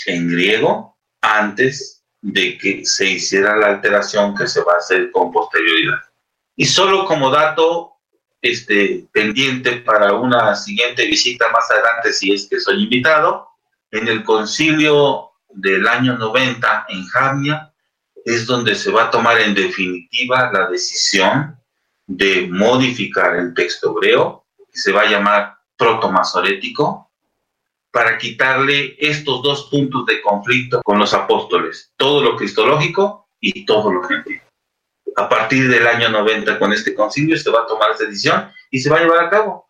[0.05, 5.31] en griego antes de que se hiciera la alteración que se va a hacer con
[5.31, 5.99] posterioridad.
[6.55, 7.93] Y solo como dato
[8.41, 13.47] este, pendiente para una siguiente visita más adelante, si es que soy invitado,
[13.91, 17.73] en el concilio del año 90 en Jamnia,
[18.23, 21.59] es donde se va a tomar en definitiva la decisión
[22.17, 27.09] de modificar el texto hebreo, que se va a llamar protomasorético,
[27.91, 33.91] para quitarle estos dos puntos de conflicto con los apóstoles, todo lo cristológico y todo
[33.91, 34.41] lo gentil.
[35.17, 38.79] A partir del año 90 con este concilio se va a tomar esa decisión y
[38.79, 39.67] se va a llevar a cabo.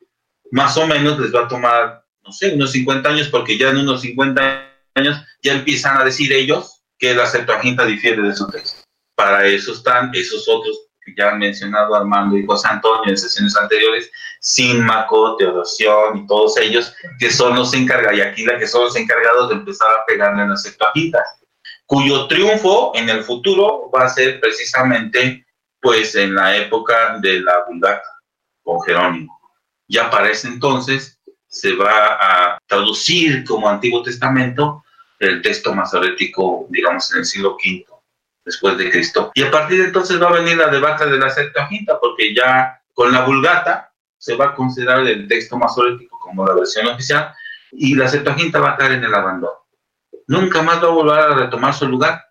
[0.52, 3.78] Más o menos les va a tomar, no sé, unos 50 años, porque ya en
[3.78, 8.82] unos 50 años ya empiezan a decir ellos que la Septuaginta difiere de su texto.
[9.16, 14.12] Para eso están esos otros ya han mencionado Armando y José Antonio en sesiones anteriores,
[14.40, 19.50] Símaco, Teodosión y todos ellos, que son los encargados, y Aquila, que son los encargados
[19.50, 21.42] de empezar a pegarle en las Septuagintas,
[21.86, 25.46] cuyo triunfo en el futuro va a ser precisamente
[25.82, 28.08] pues en la época de la Vulgata
[28.64, 29.40] con Jerónimo.
[29.88, 34.84] Ya para ese entonces se va a traducir como Antiguo Testamento
[35.20, 37.86] el texto masorético, digamos, en el siglo V
[38.52, 39.32] después de Cristo.
[39.34, 42.82] Y a partir de entonces va a venir la debacle de la Septuaginta, porque ya
[42.94, 47.34] con la Vulgata se va a considerar el texto masorético como la versión oficial
[47.72, 49.54] y la Septuaginta va a caer en el abandono.
[50.28, 52.22] Nunca más va a volver a retomar su lugar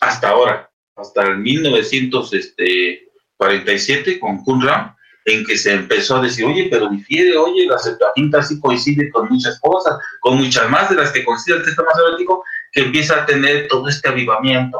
[0.00, 4.94] hasta ahora, hasta el 1947 con Qumran,
[5.26, 9.28] en que se empezó a decir, oye, pero difiere, oye, la Septuaginta sí coincide con
[9.28, 13.26] muchas cosas, con muchas más de las que coincide el texto masorético, que empieza a
[13.26, 14.78] tener todo este avivamiento,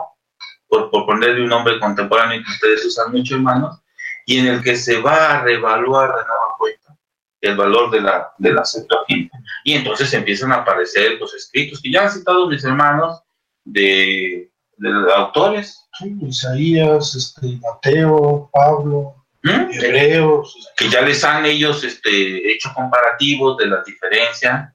[0.75, 3.81] por, por ponerle un nombre contemporáneo que ustedes usan mucho, hermanos,
[4.27, 6.99] y en el que se va a reevaluar de nueva cuenta
[7.41, 9.39] el valor de la, de la Septuaginta.
[9.65, 13.23] Y entonces empiezan a aparecer los escritos que ya han citado mis hermanos
[13.65, 15.79] de, de autores.
[15.99, 19.71] Sí, Isaías, este, Mateo, Pablo, ¿Mm?
[19.73, 20.73] Hebreos.
[20.77, 24.74] que ya les han ellos este, hecho comparativos de la diferencia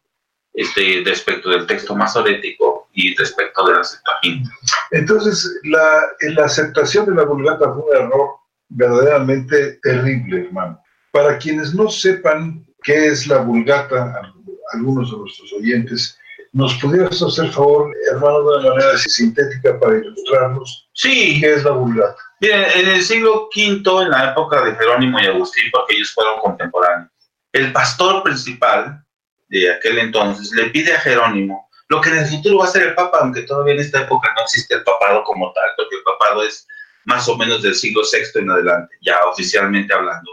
[0.53, 4.49] este, respecto del texto masorético y respecto de la Septuaginta.
[4.91, 8.29] Entonces, la, la aceptación de la Vulgata fue un error
[8.69, 10.81] verdaderamente terrible, hermano.
[11.11, 14.21] Para quienes no sepan qué es la Vulgata,
[14.73, 16.17] algunos de nuestros oyentes,
[16.51, 21.71] ¿nos pudieras hacer favor, hermano, de una manera sintética para ilustrarnos Sí, qué es la
[21.71, 22.17] Vulgata?
[22.41, 26.39] Bien, en el siglo V, en la época de Jerónimo y Agustín, porque ellos fueron
[26.41, 27.09] contemporáneos,
[27.53, 29.03] el pastor principal
[29.49, 32.83] de aquel entonces le pide a Jerónimo lo que en el futuro va a ser
[32.83, 36.03] el Papa, aunque todavía en esta época no existe el papado como tal, porque el
[36.03, 36.67] papado es
[37.05, 40.29] más o menos del siglo VI en adelante, ya oficialmente hablando.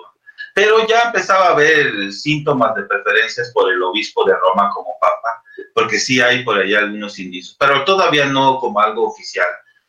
[0.55, 5.43] Pero ya empezaba a haber síntomas de preferencias por el obispo de Roma como Papa,
[5.75, 9.47] porque sí hay por allá algunos indicios, pero todavía no como algo oficial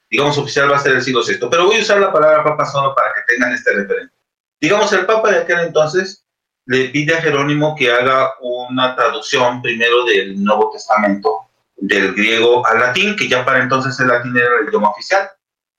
[0.10, 1.48] digamos, oficial va a ser el siglo VI.
[1.50, 4.16] Pero voy a usar la palabra papa solo para que tengan este referente.
[4.60, 6.26] Digamos, el papa de aquel entonces
[6.68, 11.48] le pide a Jerónimo que haga una traducción primero del Nuevo Testamento
[11.78, 15.30] del griego al latín, que ya para entonces el latín era el idioma oficial.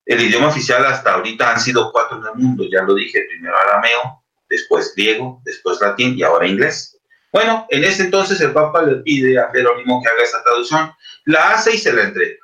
[0.06, 3.54] El idioma oficial hasta ahorita han sido cuatro en el mundo, ya lo dije, primero
[3.58, 6.98] arameo, después griego, después latín y ahora inglés.
[7.30, 10.90] Bueno, en ese entonces el Papa le pide a Jerónimo que haga esa traducción,
[11.26, 12.38] la hace y se la entrega.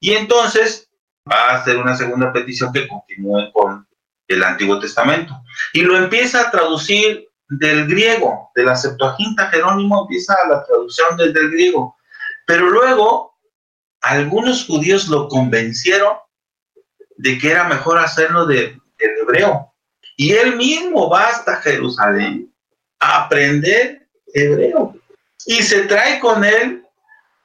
[0.00, 0.90] Y entonces
[1.30, 3.86] va a hacer una segunda petición que continúe con
[4.26, 5.40] el Antiguo Testamento.
[5.72, 9.48] Y lo empieza a traducir del griego, de la Septuaginta.
[9.48, 11.96] Jerónimo empieza la traducción desde el griego.
[12.46, 13.34] Pero luego
[14.00, 16.16] algunos judíos lo convencieron
[17.16, 19.72] de que era mejor hacerlo de, del hebreo.
[20.16, 22.52] Y él mismo va hasta Jerusalén
[23.00, 24.94] a aprender hebreo.
[25.46, 26.84] Y se trae con él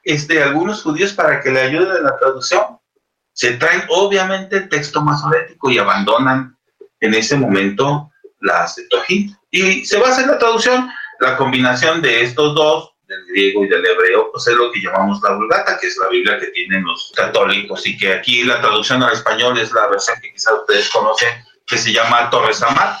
[0.04, 2.78] este, algunos judíos para que le ayuden en la traducción.
[3.32, 6.56] Se traen obviamente el texto masorético y abandonan
[7.00, 8.09] en ese momento
[8.40, 9.38] la Septuaginta.
[9.50, 13.68] Y se va a hacer la traducción, la combinación de estos dos, del griego y
[13.68, 16.84] del hebreo, pues es lo que llamamos la Vulgata, que es la Biblia que tienen
[16.84, 20.88] los católicos y que aquí la traducción al español es la versión que quizás ustedes
[20.90, 21.28] conocen,
[21.66, 22.96] que se llama Torres Amar.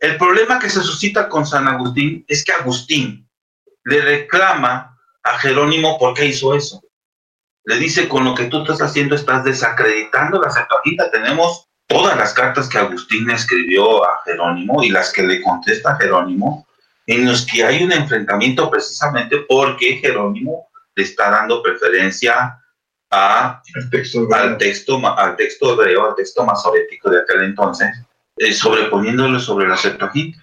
[0.00, 3.28] El problema que se suscita con San Agustín es que Agustín
[3.84, 6.82] le reclama a Jerónimo por qué hizo eso.
[7.64, 11.08] Le dice, con lo que tú estás haciendo estás desacreditando la Septuaginta.
[11.12, 16.66] Tenemos todas las cartas que Agustín escribió a Jerónimo y las que le contesta Jerónimo,
[17.06, 22.58] en los que hay un enfrentamiento precisamente porque Jerónimo le está dando preferencia
[23.10, 27.90] a, texto al, texto, al texto hebreo, al texto masorético de aquel entonces,
[28.38, 30.38] eh, sobreponiéndolo sobre la Septuaginta.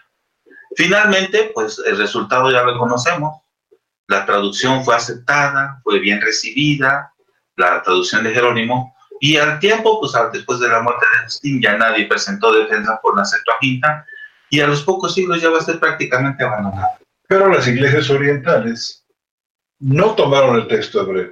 [0.75, 3.41] Finalmente, pues el resultado ya lo conocemos.
[4.07, 7.13] La traducción fue aceptada, fue bien recibida,
[7.55, 11.77] la traducción de Jerónimo, y al tiempo, pues después de la muerte de Agustín, ya
[11.77, 14.05] nadie presentó defensa por la Septuaginta,
[14.49, 16.97] y a los pocos siglos ya va a ser prácticamente abandonada.
[17.27, 19.05] Pero las iglesias orientales
[19.79, 21.31] no tomaron el texto hebreo.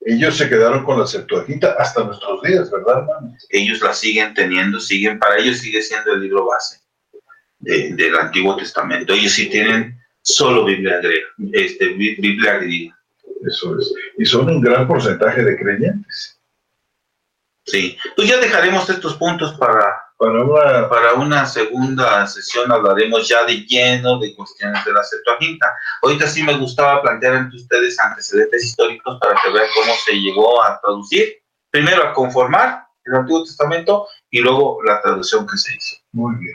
[0.00, 3.36] Ellos se quedaron con la Septuaginta hasta nuestros días, ¿verdad, hermano?
[3.48, 6.80] Ellos la siguen teniendo, siguen, para ellos sigue siendo el libro base
[7.58, 9.14] del Antiguo Testamento.
[9.14, 12.98] Ellos sí tienen solo Biblia griega, este, Biblia griega.
[13.46, 13.94] Eso es.
[14.18, 16.33] Y son un gran porcentaje de creyentes.
[17.66, 22.70] Sí, pues ya dejaremos estos puntos para, para, una, para una segunda sesión.
[22.70, 25.72] Hablaremos ya de lleno de cuestiones de la Septuaginta.
[26.02, 30.62] Ahorita sí me gustaba plantear ante ustedes antecedentes históricos para que vean cómo se llegó
[30.62, 31.42] a traducir.
[31.70, 35.96] Primero a conformar el Antiguo Testamento y luego la traducción que se hizo.
[36.12, 36.52] Muy bien.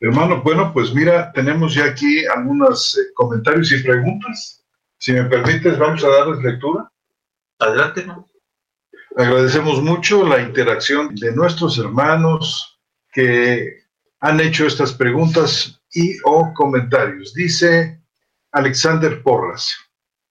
[0.00, 4.64] Hermano, bueno, pues mira, tenemos ya aquí algunos eh, comentarios y preguntas.
[4.98, 6.90] Si me permites, vamos a darles lectura.
[7.58, 8.27] Adelante, ¿no?
[9.16, 12.78] Agradecemos mucho la interacción de nuestros hermanos
[13.12, 13.82] que
[14.20, 17.34] han hecho estas preguntas y o comentarios.
[17.34, 18.00] Dice
[18.52, 19.74] Alexander Porras,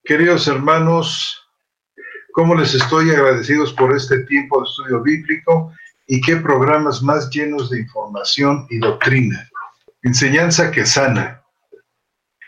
[0.03, 1.43] queridos hermanos,
[2.33, 5.73] ¿cómo les estoy agradecidos por este tiempo de estudio bíblico
[6.07, 9.49] y qué programas más llenos de información y doctrina?
[10.03, 11.43] enseñanza que sana.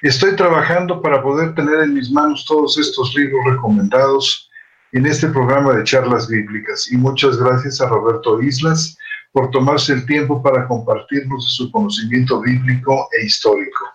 [0.01, 4.48] Estoy trabajando para poder tener en mis manos todos estos libros recomendados
[4.91, 8.97] en este programa de charlas bíblicas y muchas gracias a Roberto Islas
[9.31, 13.85] por tomarse el tiempo para compartirnos su conocimiento bíblico e histórico.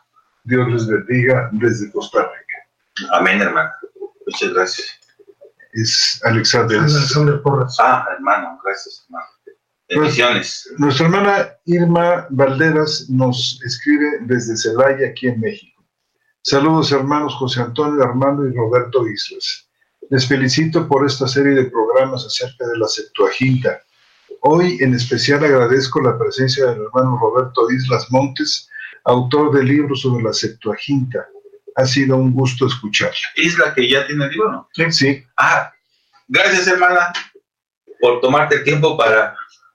[0.44, 3.10] Dios les bendiga desde Costa Rica.
[3.12, 3.70] Amén, hermano.
[4.26, 5.00] Muchas gracias.
[5.72, 6.78] Es Alexander.
[6.78, 7.76] Alexander Porras.
[7.80, 9.26] Ah, hermano, gracias, hermano.
[9.88, 10.72] Bendiciones.
[10.78, 15.84] Nuestra hermana Irma Valderas nos escribe desde Celaya, aquí en México.
[16.42, 19.68] Saludos hermanos José Antonio Armando y Roberto Islas.
[20.10, 23.82] Les felicito por esta serie de programas acerca de la Septuaginta.
[24.40, 28.68] Hoy en especial agradezco la presencia del hermano Roberto Islas Montes,
[29.04, 31.26] autor del libro sobre la Septuaginta.
[31.76, 33.18] Ha sido un gusto escucharle.
[33.36, 34.68] Isla que ya tiene el libro, ¿no?
[34.74, 34.92] Sí.
[34.92, 35.24] sí.
[35.36, 35.72] Ah,
[36.28, 37.12] gracias hermana
[38.00, 39.34] por tomarte el tiempo para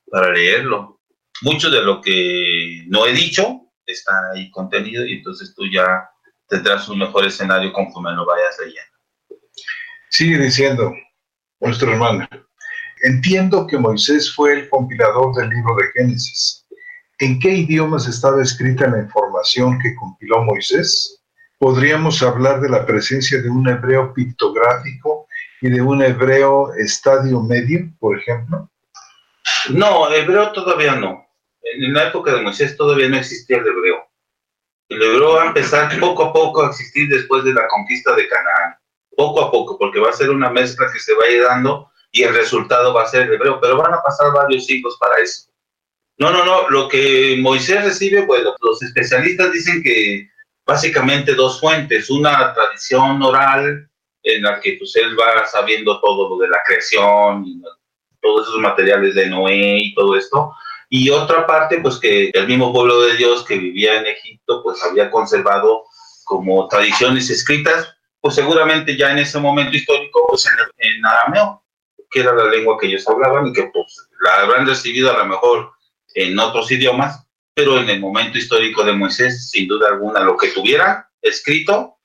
[0.10, 1.00] para leerlo.
[1.42, 6.10] Mucho de lo que no he dicho está ahí contenido y entonces tú ya
[6.48, 8.99] tendrás un mejor escenario conforme lo vayas leyendo.
[10.10, 10.94] Sigue diciendo
[11.60, 12.28] nuestro hermano.
[13.04, 16.66] Entiendo que Moisés fue el compilador del libro de Génesis.
[17.20, 21.22] ¿En qué idiomas estaba escrita la información que compiló Moisés?
[21.60, 25.28] ¿Podríamos hablar de la presencia de un hebreo pictográfico
[25.62, 28.70] y de un hebreo estadio medio, por ejemplo?
[29.70, 31.26] No, hebreo todavía no.
[31.62, 34.08] En la época de Moisés todavía no existía el hebreo.
[34.88, 38.28] El hebreo va a empezar poco a poco a existir después de la conquista de
[38.28, 38.79] Canaán.
[39.20, 41.92] Poco a poco, porque va a ser una mezcla que se va a ir dando
[42.10, 45.52] y el resultado va a ser hebreo, pero van a pasar varios siglos para eso.
[46.18, 50.30] No, no, no, lo que Moisés recibe, bueno, los especialistas dicen que
[50.66, 53.90] básicamente dos fuentes, una tradición oral
[54.24, 57.62] en la que pues él va sabiendo todo lo de la creación y
[58.22, 60.54] todos esos materiales de Noé y todo esto.
[60.88, 64.82] Y otra parte, pues que el mismo pueblo de Dios que vivía en Egipto, pues
[64.82, 65.84] había conservado
[66.24, 70.48] como tradiciones escritas, pues seguramente ya en ese momento histórico, pues
[70.78, 71.64] en, arameo,
[72.10, 75.26] que era la lengua que ellos hablaban y que pues la habrán recibido a lo
[75.26, 75.72] mejor
[76.16, 80.50] en otros idiomas, pero en el momento histórico de Moisés, sin duda alguna, lo que
[80.50, 81.98] tuviera escrito,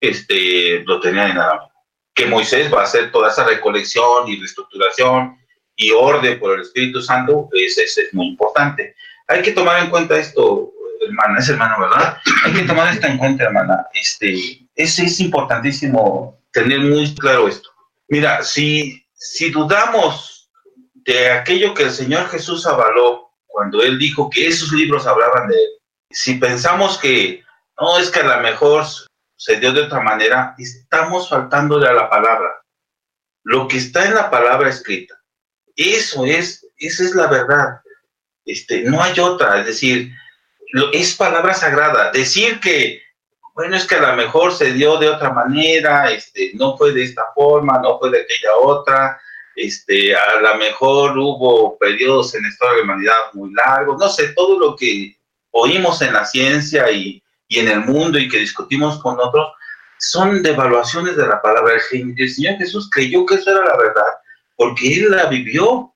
[0.00, 1.70] este, lo tenían en arameo.
[2.14, 5.36] Que Moisés va a hacer toda esa recolección y reestructuración
[5.76, 8.94] y orden por el Espíritu Santo, es, es, es muy importante.
[9.28, 10.72] Hay que tomar en cuenta esto,
[11.06, 12.18] hermana, es hermano, ¿verdad?
[12.44, 13.86] Hay que tomar esto en cuenta, hermana.
[13.92, 17.70] Este, es, es importantísimo tener muy claro esto.
[18.08, 20.50] Mira, si, si dudamos
[20.94, 25.56] de aquello que el Señor Jesús avaló cuando Él dijo que esos libros hablaban de
[25.56, 25.70] Él,
[26.10, 27.42] si pensamos que
[27.80, 28.84] no es que a lo mejor
[29.36, 32.62] se dio de otra manera, estamos faltándole a la palabra.
[33.44, 35.14] Lo que está en la palabra escrita,
[35.74, 37.80] eso es, esa es la verdad.
[38.44, 40.12] Este, no hay otra, es decir,
[40.92, 42.10] es palabra sagrada.
[42.10, 43.02] Decir que,
[43.56, 47.04] bueno, es que a lo mejor se dio de otra manera, este, no fue de
[47.04, 49.18] esta forma, no fue de aquella otra,
[49.54, 54.08] este, a lo mejor hubo periodos en la historia de la humanidad muy largos, no
[54.10, 55.16] sé, todo lo que
[55.52, 59.48] oímos en la ciencia y, y en el mundo y que discutimos con otros,
[59.98, 61.74] son devaluaciones de la palabra.
[61.90, 64.04] El Señor Jesús creyó que eso era la verdad
[64.56, 65.94] porque Él la vivió.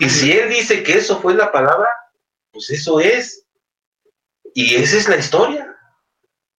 [0.00, 1.88] Y si Él dice que eso fue la palabra,
[2.52, 3.46] pues eso es.
[4.54, 5.73] Y esa es la historia.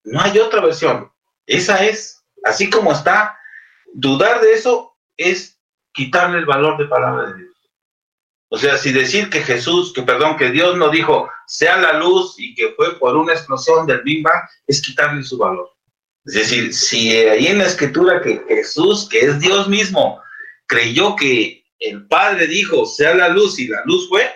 [0.05, 1.11] No hay otra versión.
[1.45, 2.23] Esa es.
[2.43, 3.37] Así como está.
[3.93, 5.59] Dudar de eso es
[5.93, 7.55] quitarle el valor de palabra de Dios.
[8.49, 12.35] O sea, si decir que Jesús, que perdón, que Dios no dijo sea la luz
[12.37, 15.69] y que fue por una explosión del Big Bang, es quitarle su valor.
[16.25, 20.21] Es decir, si ahí en la escritura que Jesús, que es Dios mismo,
[20.67, 24.29] creyó que el Padre dijo sea la luz y la luz fue,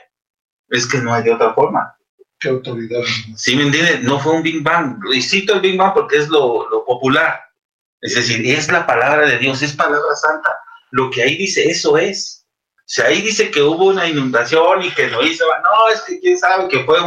[0.69, 1.95] es que no hay de otra forma.
[2.39, 3.01] ¿Qué autoridad?
[3.35, 4.97] Sí, me entiende, no fue un Big Bang.
[5.13, 7.41] Y cito el Big Bang porque es lo, lo popular.
[8.01, 10.57] Es decir, es la palabra de Dios, es palabra santa.
[10.91, 12.45] Lo que ahí dice, eso es.
[12.85, 16.37] Sea, ahí dice que hubo una inundación y que no hizo, no, es que quién
[16.39, 16.97] sabe que fue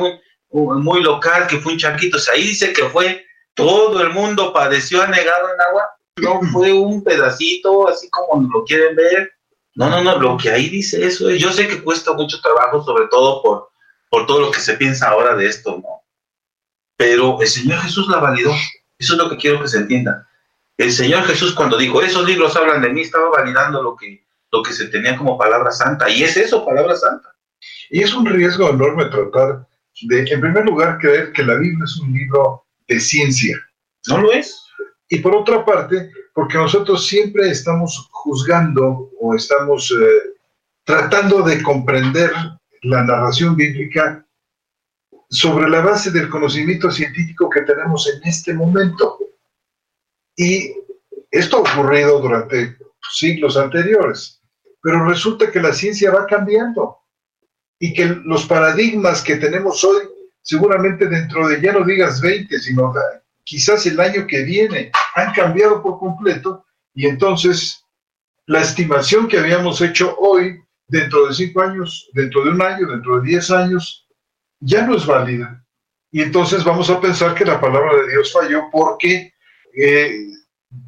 [0.51, 2.19] muy, local, que fue un chaquito.
[2.19, 3.25] Sea, ahí dice que fue
[3.55, 5.89] todo el mundo padeció anegado en agua.
[6.17, 9.33] No fue un pedacito, así como lo quieren ver.
[9.75, 12.85] No, no, no, lo que ahí dice eso es, yo sé que cuesta mucho trabajo,
[12.85, 13.72] sobre todo por
[14.13, 16.03] por todo lo que se piensa ahora de esto, ¿no?
[16.99, 18.53] Pero el Señor Jesús la validó.
[18.99, 20.29] Eso es lo que quiero que se entienda.
[20.77, 24.63] El Señor Jesús cuando dijo, esos libros hablan de mí, estaba validando lo que, lo
[24.63, 26.11] que se tenía como palabra santa.
[26.11, 27.35] Y es eso, palabra santa.
[27.89, 29.67] Y es un riesgo enorme tratar
[30.03, 33.59] de, en primer lugar, creer que la Biblia es un libro de ciencia.
[34.09, 34.63] No lo es.
[35.09, 40.35] Y por otra parte, porque nosotros siempre estamos juzgando o estamos eh,
[40.85, 42.31] tratando de comprender
[42.83, 44.27] la narración bíblica
[45.31, 49.19] sobre la base del conocimiento científico que tenemos en este momento.
[50.37, 50.75] Y
[51.31, 52.77] esto ha ocurrido durante
[53.13, 54.43] siglos anteriores,
[54.83, 56.99] pero resulta que la ciencia va cambiando
[57.79, 60.03] y que los paradigmas que tenemos hoy,
[60.43, 62.93] seguramente dentro de, ya no digas 20, sino
[63.45, 66.65] quizás el año que viene, han cambiado por completo
[66.95, 67.85] y entonces
[68.47, 73.21] la estimación que habíamos hecho hoy dentro de cinco años, dentro de un año, dentro
[73.21, 74.07] de diez años,
[74.61, 75.65] ya no es válida.
[76.11, 79.33] Y entonces vamos a pensar que la palabra de Dios falló porque,
[79.75, 80.27] eh,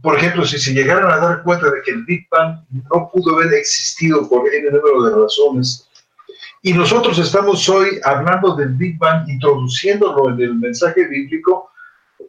[0.02, 3.36] por ejemplo, si se llegaran a dar cuenta de que el Big Bang no pudo
[3.36, 5.88] haber existido por el número de razones,
[6.66, 11.70] y nosotros estamos hoy hablando del Big Bang, introduciéndolo en el mensaje bíblico,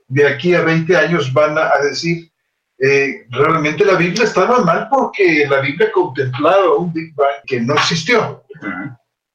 [0.07, 2.29] de aquí a 20 años van a decir,
[2.77, 7.73] eh, realmente la Biblia estaba mal porque la Biblia contemplaba un Big Bang que no
[7.75, 8.43] existió.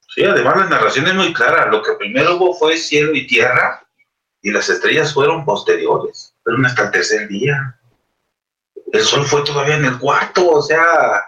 [0.09, 1.67] Sí, además la narración es muy clara.
[1.67, 3.87] Lo que primero hubo fue cielo y tierra
[4.43, 7.79] y las estrellas fueron posteriores, fueron hasta el tercer día.
[8.93, 11.25] El sol fue todavía en el cuarto, o sea,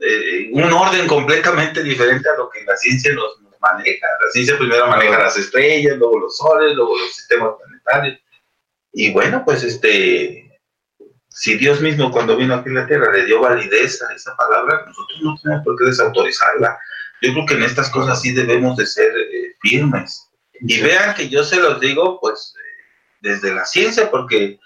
[0.00, 4.06] eh, un orden completamente diferente a lo que la ciencia nos, nos maneja.
[4.24, 8.20] La ciencia primero maneja las estrellas, luego los soles, luego los sistemas planetarios.
[8.92, 10.49] Y bueno, pues este,
[11.32, 14.84] si Dios mismo cuando vino aquí a la tierra le dio validez a esa palabra,
[14.86, 16.78] nosotros no tenemos por qué desautorizarla.
[17.22, 20.28] Yo creo que en estas cosas sí debemos de ser eh, firmes.
[20.60, 22.82] Y vean que yo se los digo, pues, eh,
[23.20, 24.58] desde la ciencia, porque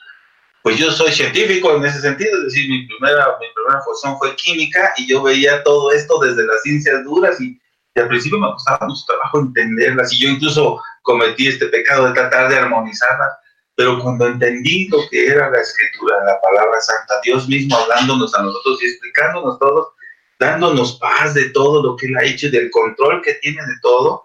[0.62, 4.34] pues yo soy científico en ese sentido, es decir, mi primera, mi primera función fue
[4.34, 7.60] química y yo veía todo esto desde las ciencias duras y,
[7.94, 12.14] y al principio me costaba mucho trabajo entenderlas y yo incluso cometí este pecado de
[12.14, 13.34] tratar de armonizarlas
[13.76, 18.42] pero cuando entendí lo que era la escritura, la palabra santa, Dios mismo hablándonos a
[18.42, 19.94] nosotros y explicándonos todo,
[20.38, 23.74] dándonos paz de todo lo que Él ha hecho y del control que tiene de
[23.82, 24.24] todo,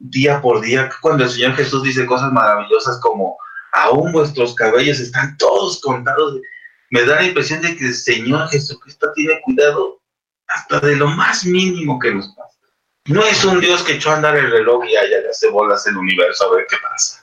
[0.00, 3.36] día por día, cuando el Señor Jesús dice cosas maravillosas como,
[3.72, 6.40] aún vuestros cabellos están todos contados.
[6.90, 10.00] Me da la impresión de que el Señor Jesucristo tiene cuidado
[10.48, 12.58] hasta de lo más mínimo que nos pasa.
[13.06, 15.86] No es un Dios que echó a andar el reloj y allá le hace bolas
[15.86, 17.17] el universo a ver qué pasa.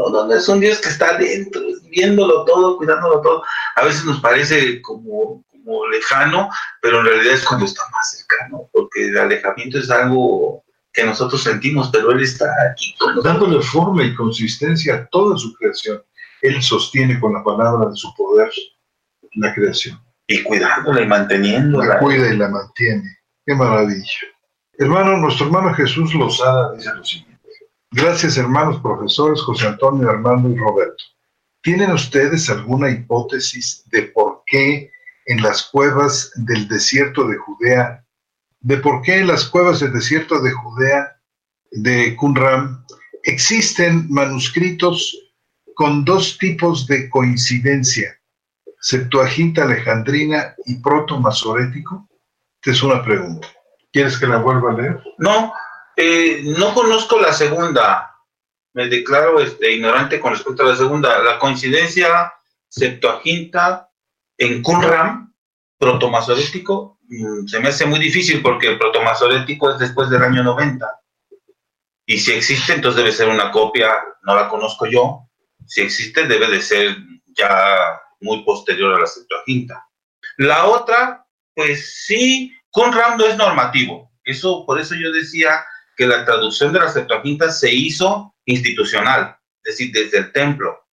[0.00, 3.42] No, no, no es un Dios que está dentro, viéndolo todo, cuidándolo todo.
[3.76, 6.48] A veces nos parece como, como lejano,
[6.80, 11.42] pero en realidad es cuando está más cercano, porque el alejamiento es algo que nosotros
[11.42, 12.94] sentimos, pero Él está aquí.
[13.22, 16.02] Dándole forma y consistencia a toda su creación.
[16.40, 18.50] Él sostiene con la palabra de su poder
[19.34, 20.00] la creación.
[20.26, 21.94] Y cuidándola y manteniéndola.
[21.94, 23.18] La cuida y la mantiene.
[23.44, 24.04] Qué maravilla.
[24.78, 27.29] Hermano, nuestro hermano Jesús Lozada dice lo siguiente.
[27.92, 31.02] Gracias, hermanos profesores José Antonio, Armando y Roberto.
[31.60, 34.92] ¿Tienen ustedes alguna hipótesis de por qué
[35.26, 38.04] en las cuevas del desierto de Judea,
[38.60, 41.20] de por qué en las cuevas del desierto de Judea,
[41.72, 42.84] de Qumran,
[43.24, 45.32] existen manuscritos
[45.74, 48.16] con dos tipos de coincidencia,
[48.80, 52.08] Septuaginta Alejandrina y Proto-Masorético?
[52.62, 53.48] Esta es una pregunta.
[53.92, 55.02] ¿Quieres que la vuelva a leer?
[55.18, 55.52] No,
[56.02, 58.16] eh, no conozco la segunda.
[58.72, 61.22] Me declaro este, ignorante con respecto a la segunda.
[61.22, 62.32] La coincidencia
[62.66, 63.90] Septuaginta
[64.38, 65.34] en Qumran,
[65.76, 70.86] protomasorético, mm, se me hace muy difícil porque el protomasorético es después del año 90.
[72.06, 75.28] Y si existe, entonces debe ser una copia, no la conozco yo.
[75.66, 76.96] Si existe, debe de ser
[77.26, 79.86] ya muy posterior a la Septuaginta.
[80.38, 84.10] La otra, pues sí, Qumran no es normativo.
[84.24, 85.62] Eso, por eso yo decía
[86.00, 90.88] que la traducción de la Septuaginta se hizo institucional, es decir, desde el templo.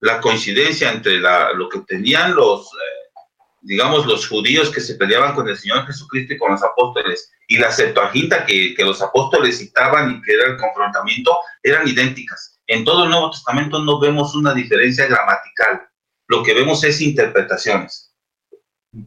[0.00, 3.20] La coincidencia entre lo que tenían los, eh,
[3.62, 7.56] digamos, los judíos que se peleaban con el Señor Jesucristo y con los apóstoles, y
[7.56, 12.60] la Septuaginta que, que los apóstoles citaban y que era el confrontamiento, eran idénticas.
[12.66, 15.88] En todo el Nuevo Testamento no vemos una diferencia gramatical.
[16.26, 18.14] Lo que vemos es interpretaciones,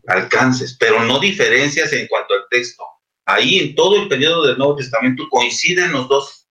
[0.08, 2.84] alcances, pero no diferencias en cuanto al texto
[3.26, 6.48] ahí en todo el periodo del Nuevo Testamento coinciden los dos,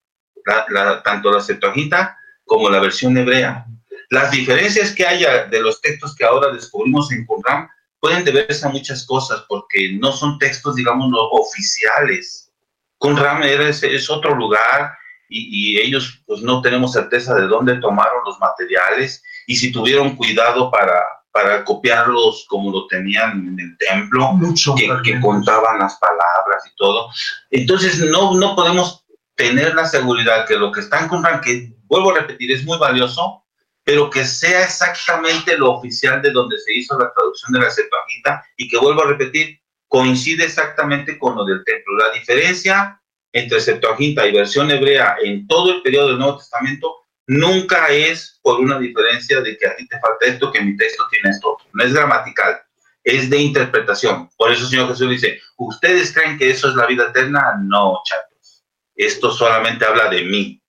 [1.05, 3.67] tanto la Septuaginta como la versión hebrea.
[4.11, 7.69] Las diferencias que haya de los textos que ahora descubrimos en Qumran
[8.01, 12.51] pueden deberse a muchas cosas, porque no son textos, digamos, oficiales.
[12.99, 14.93] Qumran es, es otro lugar
[15.29, 20.17] y, y, ellos, pues no tenemos certeza de dónde tomaron los materiales y si tuvieron
[20.17, 24.39] cuidado para, para copiarlos como lo tenían en el templo,
[24.77, 27.11] que, contaban las palabras y todo.
[27.51, 29.05] Entonces, no, no podemos
[29.37, 33.45] tener la seguridad que lo que están comprando, que vuelvo a repetir, es muy valioso,
[33.85, 38.45] pero que sea exactamente lo oficial de donde se hizo la traducción de la Septuaginta
[38.57, 41.97] y que vuelvo a repetir, coincide exactamente con lo del templo.
[41.97, 43.01] La diferencia
[43.33, 47.00] entre Septuaginta y versión hebrea en todo el periodo del Nuevo Testamento
[47.31, 51.05] nunca es por una diferencia de que a ti te falta esto, que mi texto
[51.11, 51.57] tiene esto.
[51.73, 52.61] No es gramatical,
[53.05, 54.29] es de interpretación.
[54.37, 57.55] Por eso el Señor Jesús dice, ¿ustedes creen que eso es la vida eterna?
[57.63, 58.65] No, chatos.
[58.97, 60.61] Esto solamente habla de mí.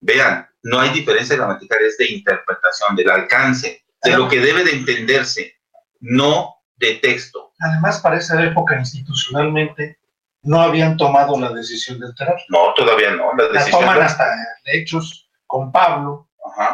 [0.00, 4.72] Vean, no hay diferencia gramatical, es de interpretación, del alcance, de lo que debe de
[4.72, 5.60] entenderse,
[6.00, 7.52] no de texto.
[7.60, 10.00] Además, para esa época institucionalmente
[10.42, 12.36] no habían tomado la decisión de alterar.
[12.48, 13.32] No, todavía no.
[13.36, 14.24] La, la toman hasta
[14.64, 15.19] hechos
[15.50, 16.28] con Pablo,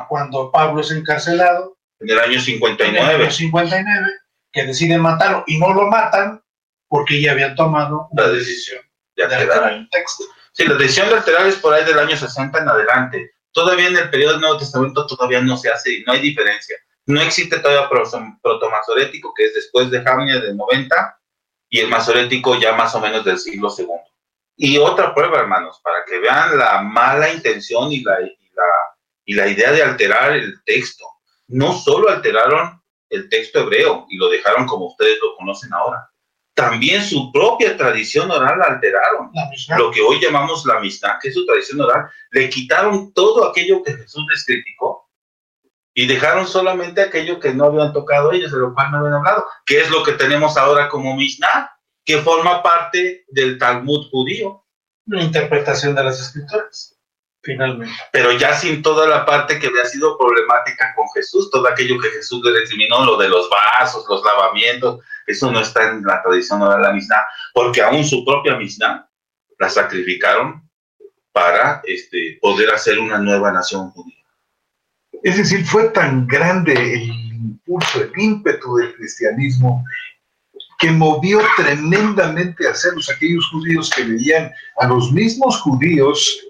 [0.06, 1.78] cuando Pablo es encarcelado.
[1.98, 2.98] En el año 59.
[2.98, 4.06] En el año 59,
[4.52, 6.42] que deciden matarlo y no lo matan
[6.88, 8.82] porque ya habían tomado la decisión
[9.16, 10.24] de alterar el texto.
[10.52, 13.30] Sí, la decisión de alterar es por ahí del año 60 en adelante.
[13.50, 16.76] Todavía en el periodo del Nuevo Testamento todavía no se hace, no hay diferencia.
[17.06, 17.88] No existe todavía
[18.42, 21.18] protomasorético, que es después de Jamnia del 90,
[21.70, 23.86] y el masorético ya más o menos del siglo II.
[24.56, 28.18] Y otra prueba, hermanos, para que vean la mala intención y la,
[29.24, 31.04] y la idea de alterar el texto.
[31.48, 32.80] No solo alteraron
[33.10, 36.10] el texto hebreo y lo dejaron como ustedes lo conocen ahora,
[36.54, 39.30] también su propia tradición oral la alteraron.
[39.76, 43.82] lo que hoy llamamos la Mishnah, que es su tradición oral, le quitaron todo aquello
[43.82, 45.10] que Jesús les criticó
[45.92, 49.46] y dejaron solamente aquello que no habían tocado ellos, de lo cual no habían hablado,
[49.66, 51.70] que es lo que tenemos ahora como Mishnah,
[52.04, 54.64] que forma parte del Talmud judío.
[55.06, 56.95] La interpretación de las escrituras
[57.46, 57.94] finalmente.
[58.12, 62.10] Pero ya sin toda la parte que había sido problemática con Jesús, todo aquello que
[62.10, 66.60] Jesús le recriminó, lo de los vasos, los lavamientos, eso no está en la tradición
[66.60, 67.24] de la Mishnah,
[67.54, 69.08] porque aún su propia Mishnah
[69.58, 70.68] la sacrificaron
[71.32, 74.24] para este, poder hacer una nueva nación judía.
[75.22, 79.84] Es decir, fue tan grande el impulso, el ímpetu del cristianismo
[80.78, 86.46] que movió tremendamente a celos aquellos judíos que veían a los mismos judíos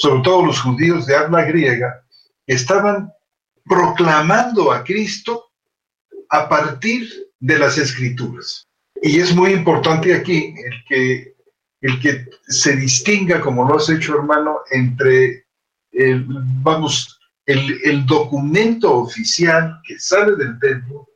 [0.00, 2.02] sobre todo los judíos de habla griega,
[2.46, 3.12] estaban
[3.66, 5.50] proclamando a Cristo
[6.30, 7.06] a partir
[7.38, 8.66] de las escrituras.
[9.02, 11.34] Y es muy importante aquí el que,
[11.82, 15.44] el que se distinga, como lo has hecho hermano, entre,
[15.92, 16.24] el,
[16.62, 21.09] vamos, el, el documento oficial que sale del templo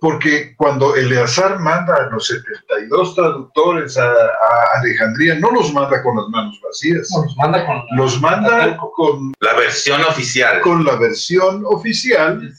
[0.00, 4.10] porque cuando Eleazar manda a los 72 traductores a,
[4.76, 7.08] Alejandría, no los manda con las manos vacías.
[7.10, 10.60] los manda con la, los manda con la versión oficial.
[10.60, 12.52] Con la versión oficial,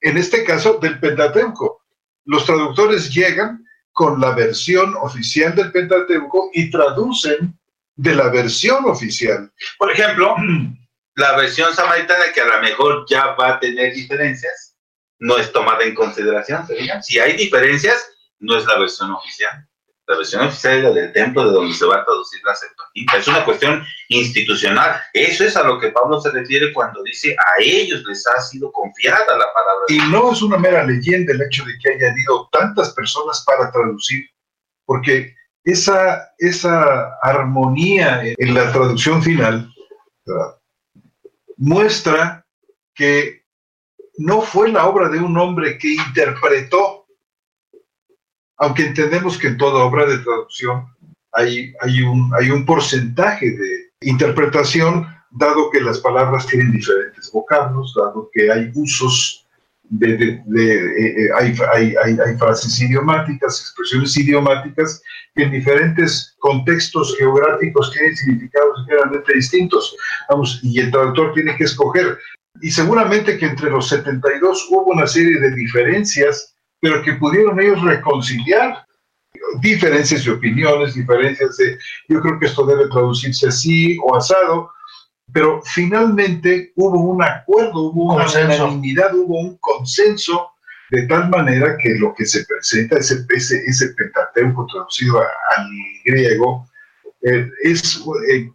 [0.00, 1.82] en este caso del Pentateuco.
[2.24, 7.56] Los traductores llegan con la versión oficial del Pentateuco y traducen
[7.94, 9.52] de la versión oficial.
[9.78, 10.34] Por ejemplo,
[11.14, 14.65] la versión samaritana que a lo mejor ya va a tener diferencias
[15.18, 16.66] no es tomada en consideración.
[17.02, 19.66] Si hay diferencias, no es la versión oficial.
[20.06, 23.16] La versión oficial es la del templo de donde se va a traducir la Septuaginta.
[23.16, 25.00] Es una cuestión institucional.
[25.12, 28.70] Eso es a lo que Pablo se refiere cuando dice a ellos les ha sido
[28.70, 29.84] confiada la palabra.
[29.88, 33.72] Y no es una mera leyenda el hecho de que hayan ido tantas personas para
[33.72, 34.24] traducir,
[34.84, 39.68] porque esa, esa armonía en la traducción final
[41.56, 42.46] muestra
[42.94, 43.45] que
[44.18, 47.06] no fue la obra de un hombre que interpretó,
[48.58, 50.86] aunque entendemos que en toda obra de traducción
[51.32, 58.70] hay, un, porcentaje de interpretación, dado que las palabras tienen diferentes vocablos, dado que hay
[58.74, 59.46] usos
[59.88, 61.54] de, eh, eh, hay,
[62.38, 65.02] frases idiomáticas, expresiones idiomáticas
[65.34, 69.94] que en diferentes contextos geográficos tienen significados generalmente distintos.
[70.62, 72.18] Y el traductor tiene que escoger
[72.62, 77.82] y seguramente que entre los 72 hubo una serie de diferencias, pero que pudieron ellos
[77.82, 78.86] reconciliar
[79.60, 81.78] diferencias de opiniones, diferencias de,
[82.08, 84.70] yo creo que esto debe traducirse así o asado,
[85.32, 90.50] pero finalmente hubo un acuerdo, hubo una unanimidad, hubo un consenso,
[90.90, 95.66] de tal manera que lo que se presenta, ese, ese, ese Pentateuco traducido al
[96.04, 96.68] griego,
[97.22, 98.48] eh, es eh,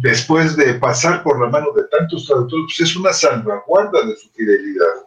[0.00, 4.28] después de pasar por la mano de tantos traductores, pues es una salvaguarda de su
[4.30, 5.04] fidelidad.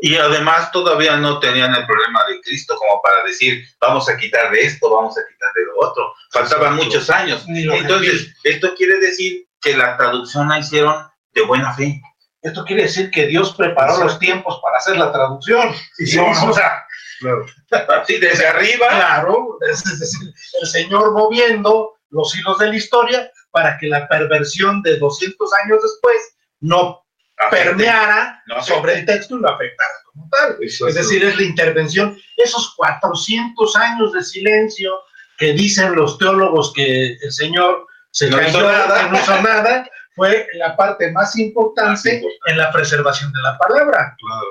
[0.00, 4.50] Y además todavía no tenían el problema de Cristo como para decir, vamos a quitar
[4.52, 6.14] de esto, vamos a quitar de lo otro.
[6.30, 7.44] Faltaban muchos años.
[7.48, 10.94] Entonces, esto quiere decir que la traducción la hicieron
[11.32, 12.00] de buena fe.
[12.42, 15.74] Esto quiere decir que Dios preparó los tiempos para hacer la traducción.
[15.98, 16.86] Y o sea,
[17.18, 17.46] claro.
[18.06, 18.86] sí, desde arriba.
[18.88, 25.50] Claro, el Señor moviendo los hilos de la historia para que la perversión de 200
[25.64, 26.16] años después
[26.60, 27.04] no
[27.50, 30.56] permeara sobre el texto y lo afectara como tal.
[30.60, 34.92] Es decir, es la intervención, esos 400 años de silencio
[35.38, 40.48] que dicen los teólogos que el Señor se no hizo nada, no hizo nada, fue
[40.54, 44.16] la parte más importante en la preservación de la palabra.
[44.18, 44.48] Claro.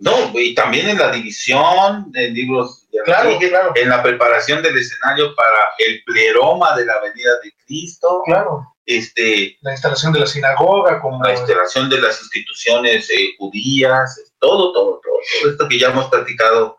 [0.00, 3.72] No, y también en la división de libros, claro, claro.
[3.74, 8.22] en la preparación del escenario para el pleroma de la venida de Cristo.
[8.24, 8.66] Claro.
[8.84, 14.72] Este, la instalación de la sinagoga, como la instalación de las instituciones eh, judías, todo,
[14.72, 16.76] todo, todo, todo esto que ya hemos platicado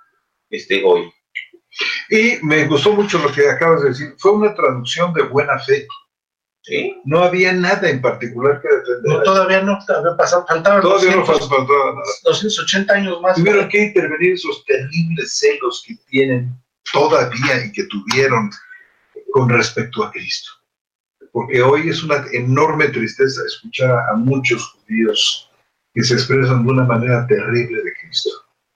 [0.50, 1.12] este, hoy.
[2.10, 4.14] Y me gustó mucho lo que acabas de decir.
[4.18, 5.88] Fue una traducción de buena fe.
[7.04, 9.04] No había nada en particular que defender.
[9.04, 12.04] No, todavía no, había pasado, faltaban todavía 200, no faltaba nada.
[12.24, 13.36] 280 años más.
[13.36, 16.56] Tuvieron que intervenir esos terribles celos que tienen
[16.94, 18.50] todavía y que tuvieron
[19.32, 20.52] con respecto a Cristo.
[21.34, 25.50] Porque hoy es una enorme tristeza escuchar a muchos judíos
[25.94, 28.30] que se expresan de una manera terrible de Cristo.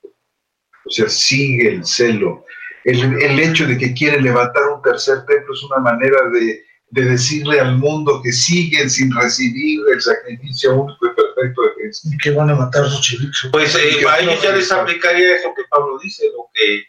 [0.04, 2.46] O sea, sigue el celo.
[2.84, 7.04] El, el hecho de que quieren levantar un tercer templo es una manera de de
[7.04, 12.10] decirle al mundo que siguen sin recibir el sacrificio único y perfecto de Cristo.
[12.12, 13.50] Y que van a matar sus chivitos.
[13.52, 16.84] Pues eh, a ellos ya les aplicaría eso que Pablo dice, lo que,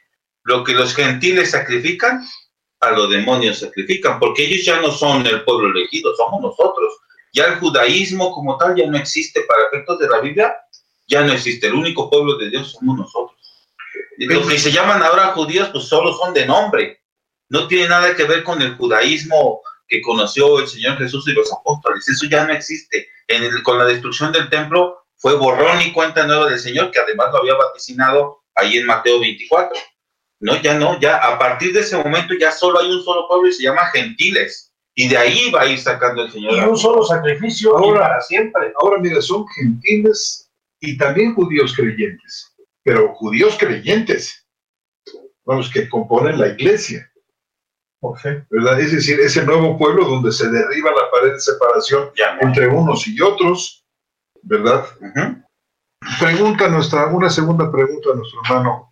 [0.45, 2.25] lo que los gentiles sacrifican,
[2.81, 6.95] a los demonios sacrifican, porque ellos ya no son el pueblo elegido, somos nosotros.
[7.35, 10.55] Ya el judaísmo como tal ya no existe para efectos de la Biblia,
[11.09, 11.67] ya no existe.
[11.67, 13.37] El único pueblo de Dios somos nosotros.
[14.17, 17.03] Los que se llaman ahora judíos, pues solo son de nombre.
[17.49, 21.53] No tiene nada que ver con el judaísmo que conoció el Señor Jesús y los
[21.53, 22.09] apóstoles.
[22.09, 23.09] Eso ya no existe.
[23.27, 27.29] En con la destrucción del templo fue borrón y cuenta nueva del Señor, que además
[27.33, 29.77] lo había vaticinado ahí en Mateo 24.
[30.41, 33.49] No, ya no, ya a partir de ese momento ya solo hay un solo pueblo
[33.49, 34.73] y se llama gentiles.
[34.95, 36.55] Y de ahí va a ir sacando el Señor.
[36.55, 38.73] Y un solo sacrificio ahora, para siempre.
[38.81, 44.47] Ahora, mira, son gentiles y también judíos creyentes, pero judíos creyentes,
[45.45, 47.08] vamos, que componen la iglesia.
[48.51, 48.81] ¿Verdad?
[48.81, 53.21] Es decir, ese nuevo pueblo donde se derriba la pared de separación entre unos y
[53.21, 53.85] otros,
[54.43, 54.87] ¿verdad?
[56.21, 58.91] Pregunta nuestra, una segunda pregunta a nuestro hermano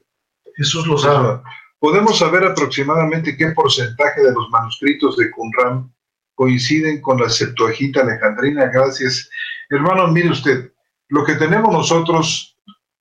[0.56, 1.42] Jesús Lozada.
[1.78, 5.92] ¿Podemos saber aproximadamente qué porcentaje de los manuscritos de Qumran
[6.34, 8.66] coinciden con la Septuaginta alejandrina?
[8.66, 9.28] Gracias.
[9.70, 10.72] Hermano, mire usted,
[11.08, 12.56] lo que tenemos nosotros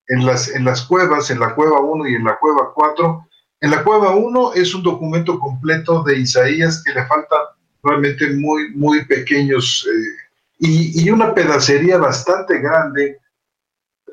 [0.08, 3.26] en las, en las cuevas, en la cueva 1 y en la cueva 4,
[3.66, 7.34] en la cueva 1 es un documento completo de Isaías que le falta
[7.82, 13.18] realmente muy, muy pequeños eh, y, una pedacería bastante grande,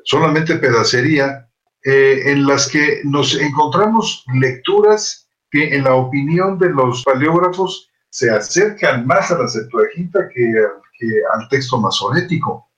[0.02, 1.48] solamente pedacería,
[1.84, 8.30] eh, en las que nos encontramos lecturas que en la opinión de los paleógrafos se
[8.30, 10.52] acercan más a la Septuaginta que,
[10.98, 12.68] que al texto masorético.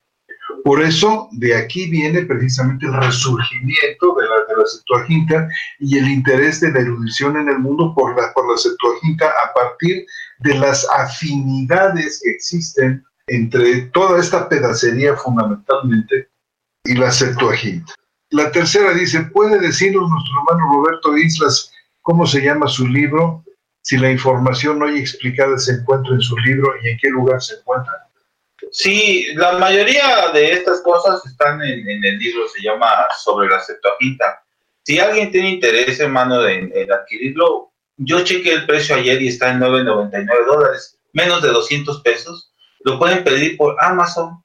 [0.66, 5.48] Por eso, de aquí viene precisamente el resurgimiento de la, de Septuaginta
[5.78, 9.54] y el interés de la erudición en el mundo por la, por la Septuaginta a
[9.54, 10.04] partir
[10.40, 16.30] de las afinidades que existen entre toda esta pedacería fundamentalmente
[16.82, 17.94] y la Septuaginta.
[18.30, 21.70] La tercera dice, ¿puede decirnos nuestro hermano Roberto Islas
[22.02, 23.44] cómo se llama su libro?
[23.82, 27.54] Si la información hay explicada se encuentra en su libro y en qué lugar se
[27.54, 28.05] encuentra.
[28.78, 34.44] Sí, la mayoría de estas cosas están en, el libro, se llama Sobre la Septuaginta.
[34.82, 39.50] Si alguien tiene interés, hermano, en, en adquirirlo, yo chequé el precio ayer y está
[39.50, 42.52] en 9.99 dólares, menos de 200 pesos.
[42.80, 44.44] Lo pueden pedir por Amazon,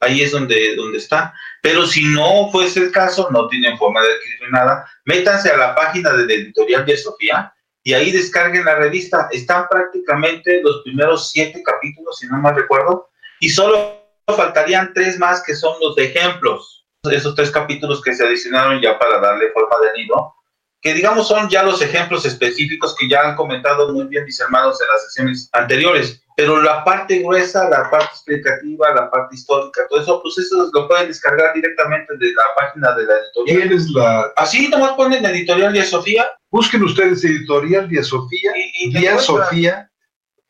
[0.00, 1.32] ahí es donde, donde está.
[1.62, 5.76] Pero si no fuese el caso, no tienen forma de adquirir nada, métanse a la
[5.76, 9.28] página de la editorial de Sofía y ahí descarguen la revista.
[9.30, 15.42] Están prácticamente los primeros siete capítulos, si no mal recuerdo, y solo faltarían tres más
[15.42, 16.86] que son los de ejemplos.
[17.04, 20.34] Esos tres capítulos que se adicionaron ya para darle forma de libro,
[20.80, 24.80] que digamos son ya los ejemplos específicos que ya han comentado muy bien mis hermanos
[24.80, 26.20] en las sesiones anteriores.
[26.36, 30.88] Pero la parte gruesa, la parte explicativa, la parte histórica, todo eso, pues eso lo
[30.88, 33.56] pueden descargar directamente de la página de la editorial.
[33.56, 34.32] ¿Quién es la...?
[34.36, 36.26] Así nomás ponen editorial Día Sofía.
[36.50, 39.90] Busquen ustedes editorial Día Sofía, y, Día Sofía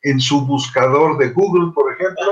[0.01, 2.31] en su buscador de Google, por ejemplo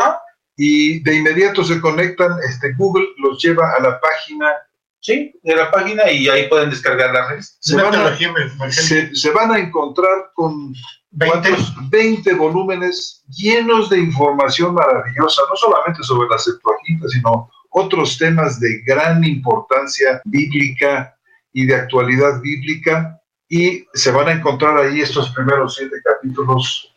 [0.55, 4.51] y de inmediato se conectan, este, Google los lleva a la página.
[4.99, 7.57] Sí, de la página y ahí pueden descargar la revista.
[7.59, 10.73] Se, van a, encontrar con
[11.11, 12.33] 20.
[12.35, 19.25] volúmenes llenos de información maravillosa, no solamente sobre la Septuaginta, sino otros temas de gran
[19.25, 21.13] importancia bíblica
[21.51, 23.19] y de actualidad bíblica.
[23.49, 26.95] Y se van a encontrar ahí estos primeros siete capítulos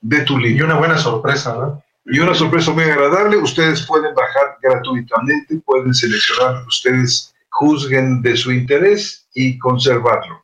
[0.00, 0.58] de tu libro.
[0.58, 1.82] Y una buena sorpresa, ¿no?
[2.10, 8.50] Y una sorpresa muy agradable, ustedes pueden bajar gratuitamente, pueden seleccionar, ustedes juzguen de su
[8.50, 10.42] interés y conservarlo.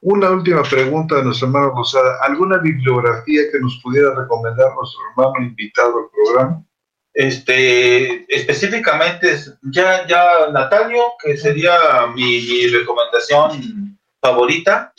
[0.00, 2.18] Una última pregunta de nuestra hermano Rosada.
[2.22, 6.64] ¿Alguna bibliografía que nos pudiera recomendar nuestro hermano invitado al programa?
[7.14, 9.38] Este, específicamente,
[9.70, 11.74] ya, ya Natalio, que sería
[12.12, 14.92] mi, mi recomendación favorita,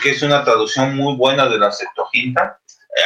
[0.00, 2.60] que es una traducción muy buena de la Septuaginta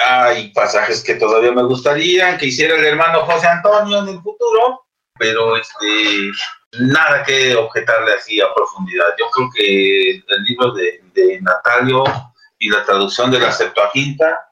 [0.09, 4.86] hay pasajes que todavía me gustaría que hiciera el hermano José Antonio en el futuro,
[5.18, 6.30] pero este,
[6.78, 9.07] nada que objetarle así a profundidad.
[9.18, 11.01] Yo creo que el libro de,
[11.43, 12.05] Natalio
[12.59, 14.47] y la traducción de la Septuaginta.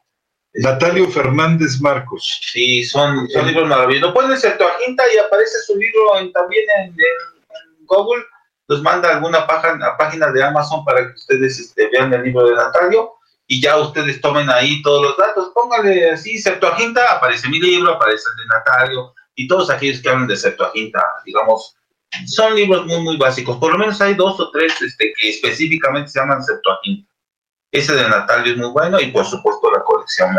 [0.55, 2.41] Natalio Fernández Marcos.
[2.53, 4.13] Sí, son, son libros maravillosos.
[4.13, 6.97] Ponen Septuaginta y aparece su libro también en,
[7.87, 8.25] Google.
[8.67, 12.55] Los manda alguna página, página de Amazon para que ustedes este, vean el libro de
[12.55, 13.18] Natalio
[13.51, 18.25] y ya ustedes tomen ahí todos los datos, póngale así Septuaginta, aparece mi libro, aparece
[18.31, 21.75] el de Natalio y todos aquellos que hablan de Septuaginta, digamos,
[22.27, 23.57] son libros muy, muy básicos.
[23.57, 27.11] Por lo menos hay dos o tres este, que específicamente se llaman Septuaginta.
[27.73, 30.37] Ese de Natalio es muy bueno y por supuesto la colección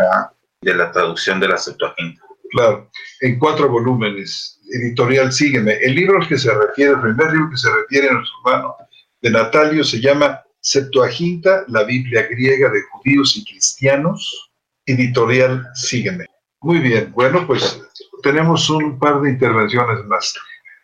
[0.61, 2.21] de la traducción de la Septuaginta.
[2.51, 2.91] Claro,
[3.21, 5.73] en cuatro volúmenes, editorial Sígueme.
[5.81, 8.75] El libro que se refiere, el primer libro que se refiere a nuestro hermano
[9.21, 14.51] de Natalio se llama Septuaginta, la Biblia griega de judíos y cristianos,
[14.85, 16.25] editorial Sígueme.
[16.61, 17.81] Muy bien, bueno, pues
[18.21, 20.33] tenemos un par de intervenciones más.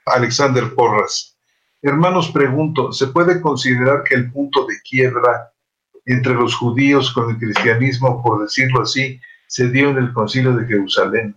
[0.05, 1.37] Alexander Porras.
[1.81, 5.51] Hermanos, pregunto, ¿se puede considerar que el punto de quiebra
[6.05, 10.65] entre los judíos con el cristianismo, por decirlo así, se dio en el concilio de
[10.65, 11.35] Jerusalén?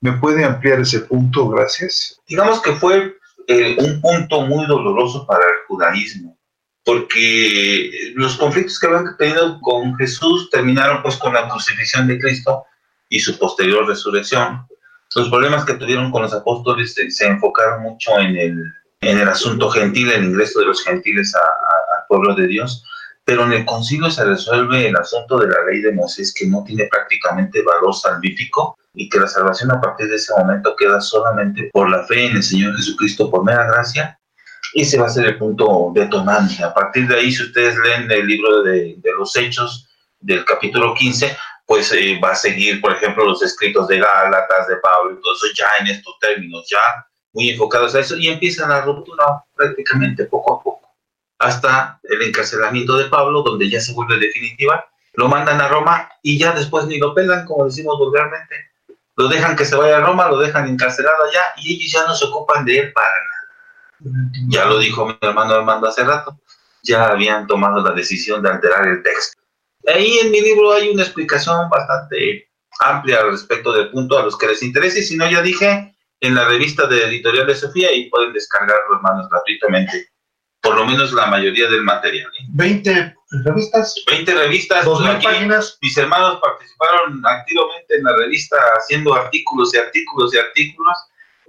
[0.00, 1.48] ¿Me puede ampliar ese punto?
[1.48, 2.20] Gracias.
[2.26, 3.14] Digamos que fue
[3.46, 6.39] eh, un punto muy doloroso para el judaísmo
[6.84, 12.64] porque los conflictos que habían tenido con Jesús terminaron pues con la crucifixión de Cristo
[13.08, 14.66] y su posterior resurrección.
[15.14, 18.62] Los problemas que tuvieron con los apóstoles se, enfocaron mucho en el,
[19.00, 22.84] en el asunto gentil, el ingreso de los gentiles al pueblo de Dios,
[23.24, 26.64] pero en el concilio se resuelve el asunto de la ley de Moisés que no
[26.64, 31.70] tiene prácticamente valor salvífico y que la salvación a partir de ese momento queda solamente
[31.72, 34.18] por la fe en el Señor Jesucristo por mera gracia.
[34.74, 36.62] Ese va a ser el punto detonante.
[36.62, 39.88] A partir de ahí, si ustedes leen el libro de, de los Hechos
[40.20, 41.36] del capítulo 15,
[41.70, 45.32] pues eh, va a seguir, por ejemplo, los escritos de Gálatas, de Pablo, y todo
[45.34, 50.24] eso ya en estos términos, ya muy enfocados a eso, y empieza la ruptura prácticamente
[50.24, 50.88] poco a poco,
[51.38, 56.40] hasta el encarcelamiento de Pablo, donde ya se vuelve definitiva, lo mandan a Roma y
[56.40, 58.56] ya después ni lo pelan, como decimos vulgarmente,
[59.14, 62.16] lo dejan que se vaya a Roma, lo dejan encarcelado allá, y ellos ya no
[62.16, 63.39] se ocupan de él para nada.
[64.48, 66.40] Ya lo dijo mi hermano Armando hace rato,
[66.82, 69.40] ya habían tomado la decisión de alterar el texto.
[69.86, 72.50] Ahí en mi libro hay una explicación bastante
[72.80, 75.02] amplia al respecto del punto a los que les interese.
[75.02, 79.28] Si no, ya dije en la revista de Editorial de Sofía y pueden descargarlo, hermanos,
[79.30, 80.08] gratuitamente.
[80.62, 82.30] Por lo menos la mayoría del material.
[82.38, 82.44] ¿eh?
[82.50, 83.14] 20
[83.44, 83.94] revistas.
[84.10, 84.84] 20 revistas.
[84.84, 85.78] 2000 páginas.
[85.80, 90.98] Mis hermanos participaron activamente en la revista haciendo artículos y artículos y artículos.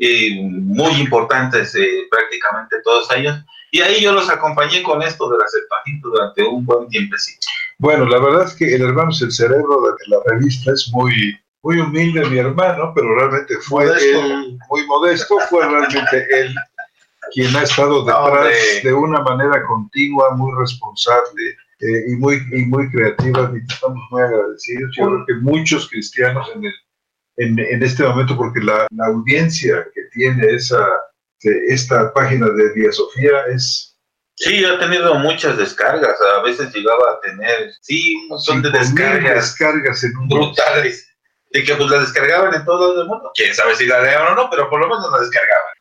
[0.03, 3.37] Eh, muy importantes eh, prácticamente todos ellos.
[3.69, 7.45] Y ahí yo los acompañé con esto de la Septuaginta durante un buen tiempecito.
[7.77, 11.39] Bueno, la verdad es que el hermano es el cerebro de la revista, es muy,
[11.61, 14.25] muy humilde mi hermano, pero realmente fue Modesto.
[14.25, 16.55] él, muy modesto, fue realmente él
[17.31, 18.81] quien ha estado detrás Hombre.
[18.83, 23.51] de una manera continua, muy responsable eh, y, muy, y muy creativa.
[23.53, 24.95] Y estamos muy agradecidos.
[24.97, 26.73] Yo creo que muchos cristianos en, el,
[27.37, 30.85] en, en este momento, porque la, la audiencia que tiene esa,
[31.39, 33.91] esta página de Día Sofía es
[34.41, 36.17] Sí, ha tenido muchas descargas.
[36.35, 41.07] A veces llegaba a tener, sí, un montón de 5.000 descargas descargas en un brutales.
[41.51, 43.31] De que pues la descargaban en todo el mundo.
[43.35, 45.73] Quién sabe si la leían o no, pero por lo menos la descargaban.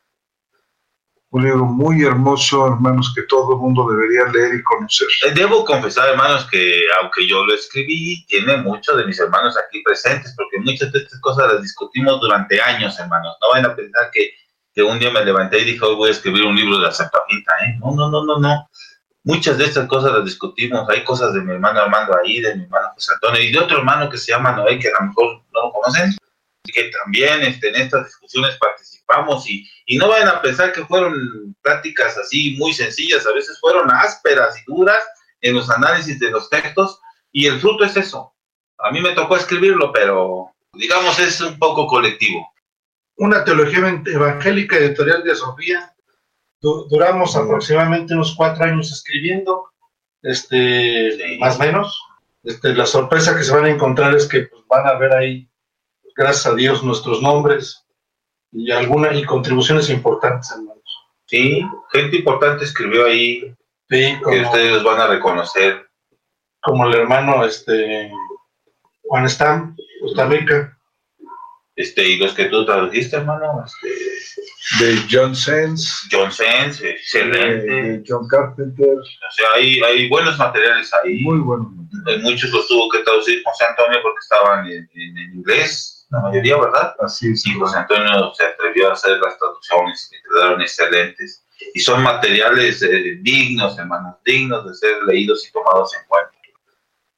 [1.33, 5.07] Un libro muy hermoso, hermanos, que todo el mundo debería leer y conocer.
[5.25, 9.81] Eh, Debo confesar, hermanos, que aunque yo lo escribí, tiene muchos de mis hermanos aquí
[9.81, 13.37] presentes, porque muchas de estas cosas las discutimos durante años, hermanos.
[13.41, 14.31] No vayan a pensar que,
[14.73, 16.91] que un día me levanté y dije, hoy voy a escribir un libro de la
[16.91, 17.77] Septuaginta, ¿eh?
[17.79, 18.69] No, no, no, no, no.
[19.23, 20.89] Muchas de estas cosas las discutimos.
[20.89, 23.77] Hay cosas de mi hermano Armando ahí, de mi hermano José Antonio y de otro
[23.77, 26.13] hermano que se llama Noé, que a lo mejor no lo conocen,
[26.65, 28.57] que también este, en estas discusiones
[29.11, 33.59] participamos y, y no vayan a pensar que fueron prácticas así muy sencillas, a veces
[33.59, 35.01] fueron ásperas y duras
[35.41, 36.99] en los análisis de los textos
[37.31, 38.33] y el fruto es eso.
[38.79, 42.51] A mí me tocó escribirlo, pero digamos es un poco colectivo.
[43.17, 45.93] Una teología evangélica editorial de Sofía.
[46.61, 49.65] Du- duramos aproximadamente unos cuatro años escribiendo,
[50.21, 51.37] este, Sí.
[51.39, 52.01] más o menos.
[52.43, 55.47] Este, la sorpresa que se van a encontrar es que pues, van a ver ahí,
[56.15, 57.85] gracias a Dios, nuestros nombres
[58.51, 60.83] y algunas y contribuciones importantes, hermanos.
[61.25, 61.61] Sí,
[61.91, 63.55] gente importante escribió ahí
[63.89, 65.87] Sí, que como, ustedes los van a reconocer.
[66.61, 68.11] como el hermano este,
[69.03, 70.77] Juan Stam, Costa Rica.
[71.75, 77.65] Este, y los que tú tradujiste, hermano, este, De John Sens, John Sens, excelente.
[77.65, 81.19] de John Carpenter, O sea, hay, hay buenos materiales ahí.
[81.23, 81.73] muy bueno.
[82.07, 86.19] Eh, Muchos los tuvo que traducir José Antonio porque estaban en, en- en inglés, la
[86.19, 86.95] mayoría, ¿verdad?
[86.99, 87.45] Así es.
[87.47, 91.45] Y José Antonio se atrevió a hacer las traducciones y quedaron excelentes.
[91.73, 96.31] Y son materiales eh, dignos, hermanos, dignos de ser leídos y tomados en cuenta.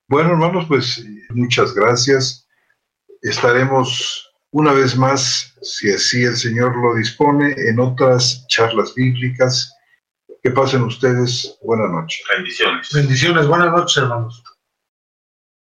[0.08, 2.48] Bueno, hermanos, pues eh, muchas gracias.
[3.22, 9.74] Estaremos una vez más, si así el Señor lo dispone, en otras charlas bíblicas.
[10.44, 12.22] Que pasen ustedes buena noche.
[12.36, 12.92] Bendiciones.
[12.94, 14.44] Bendiciones, buenas noches, hermanos.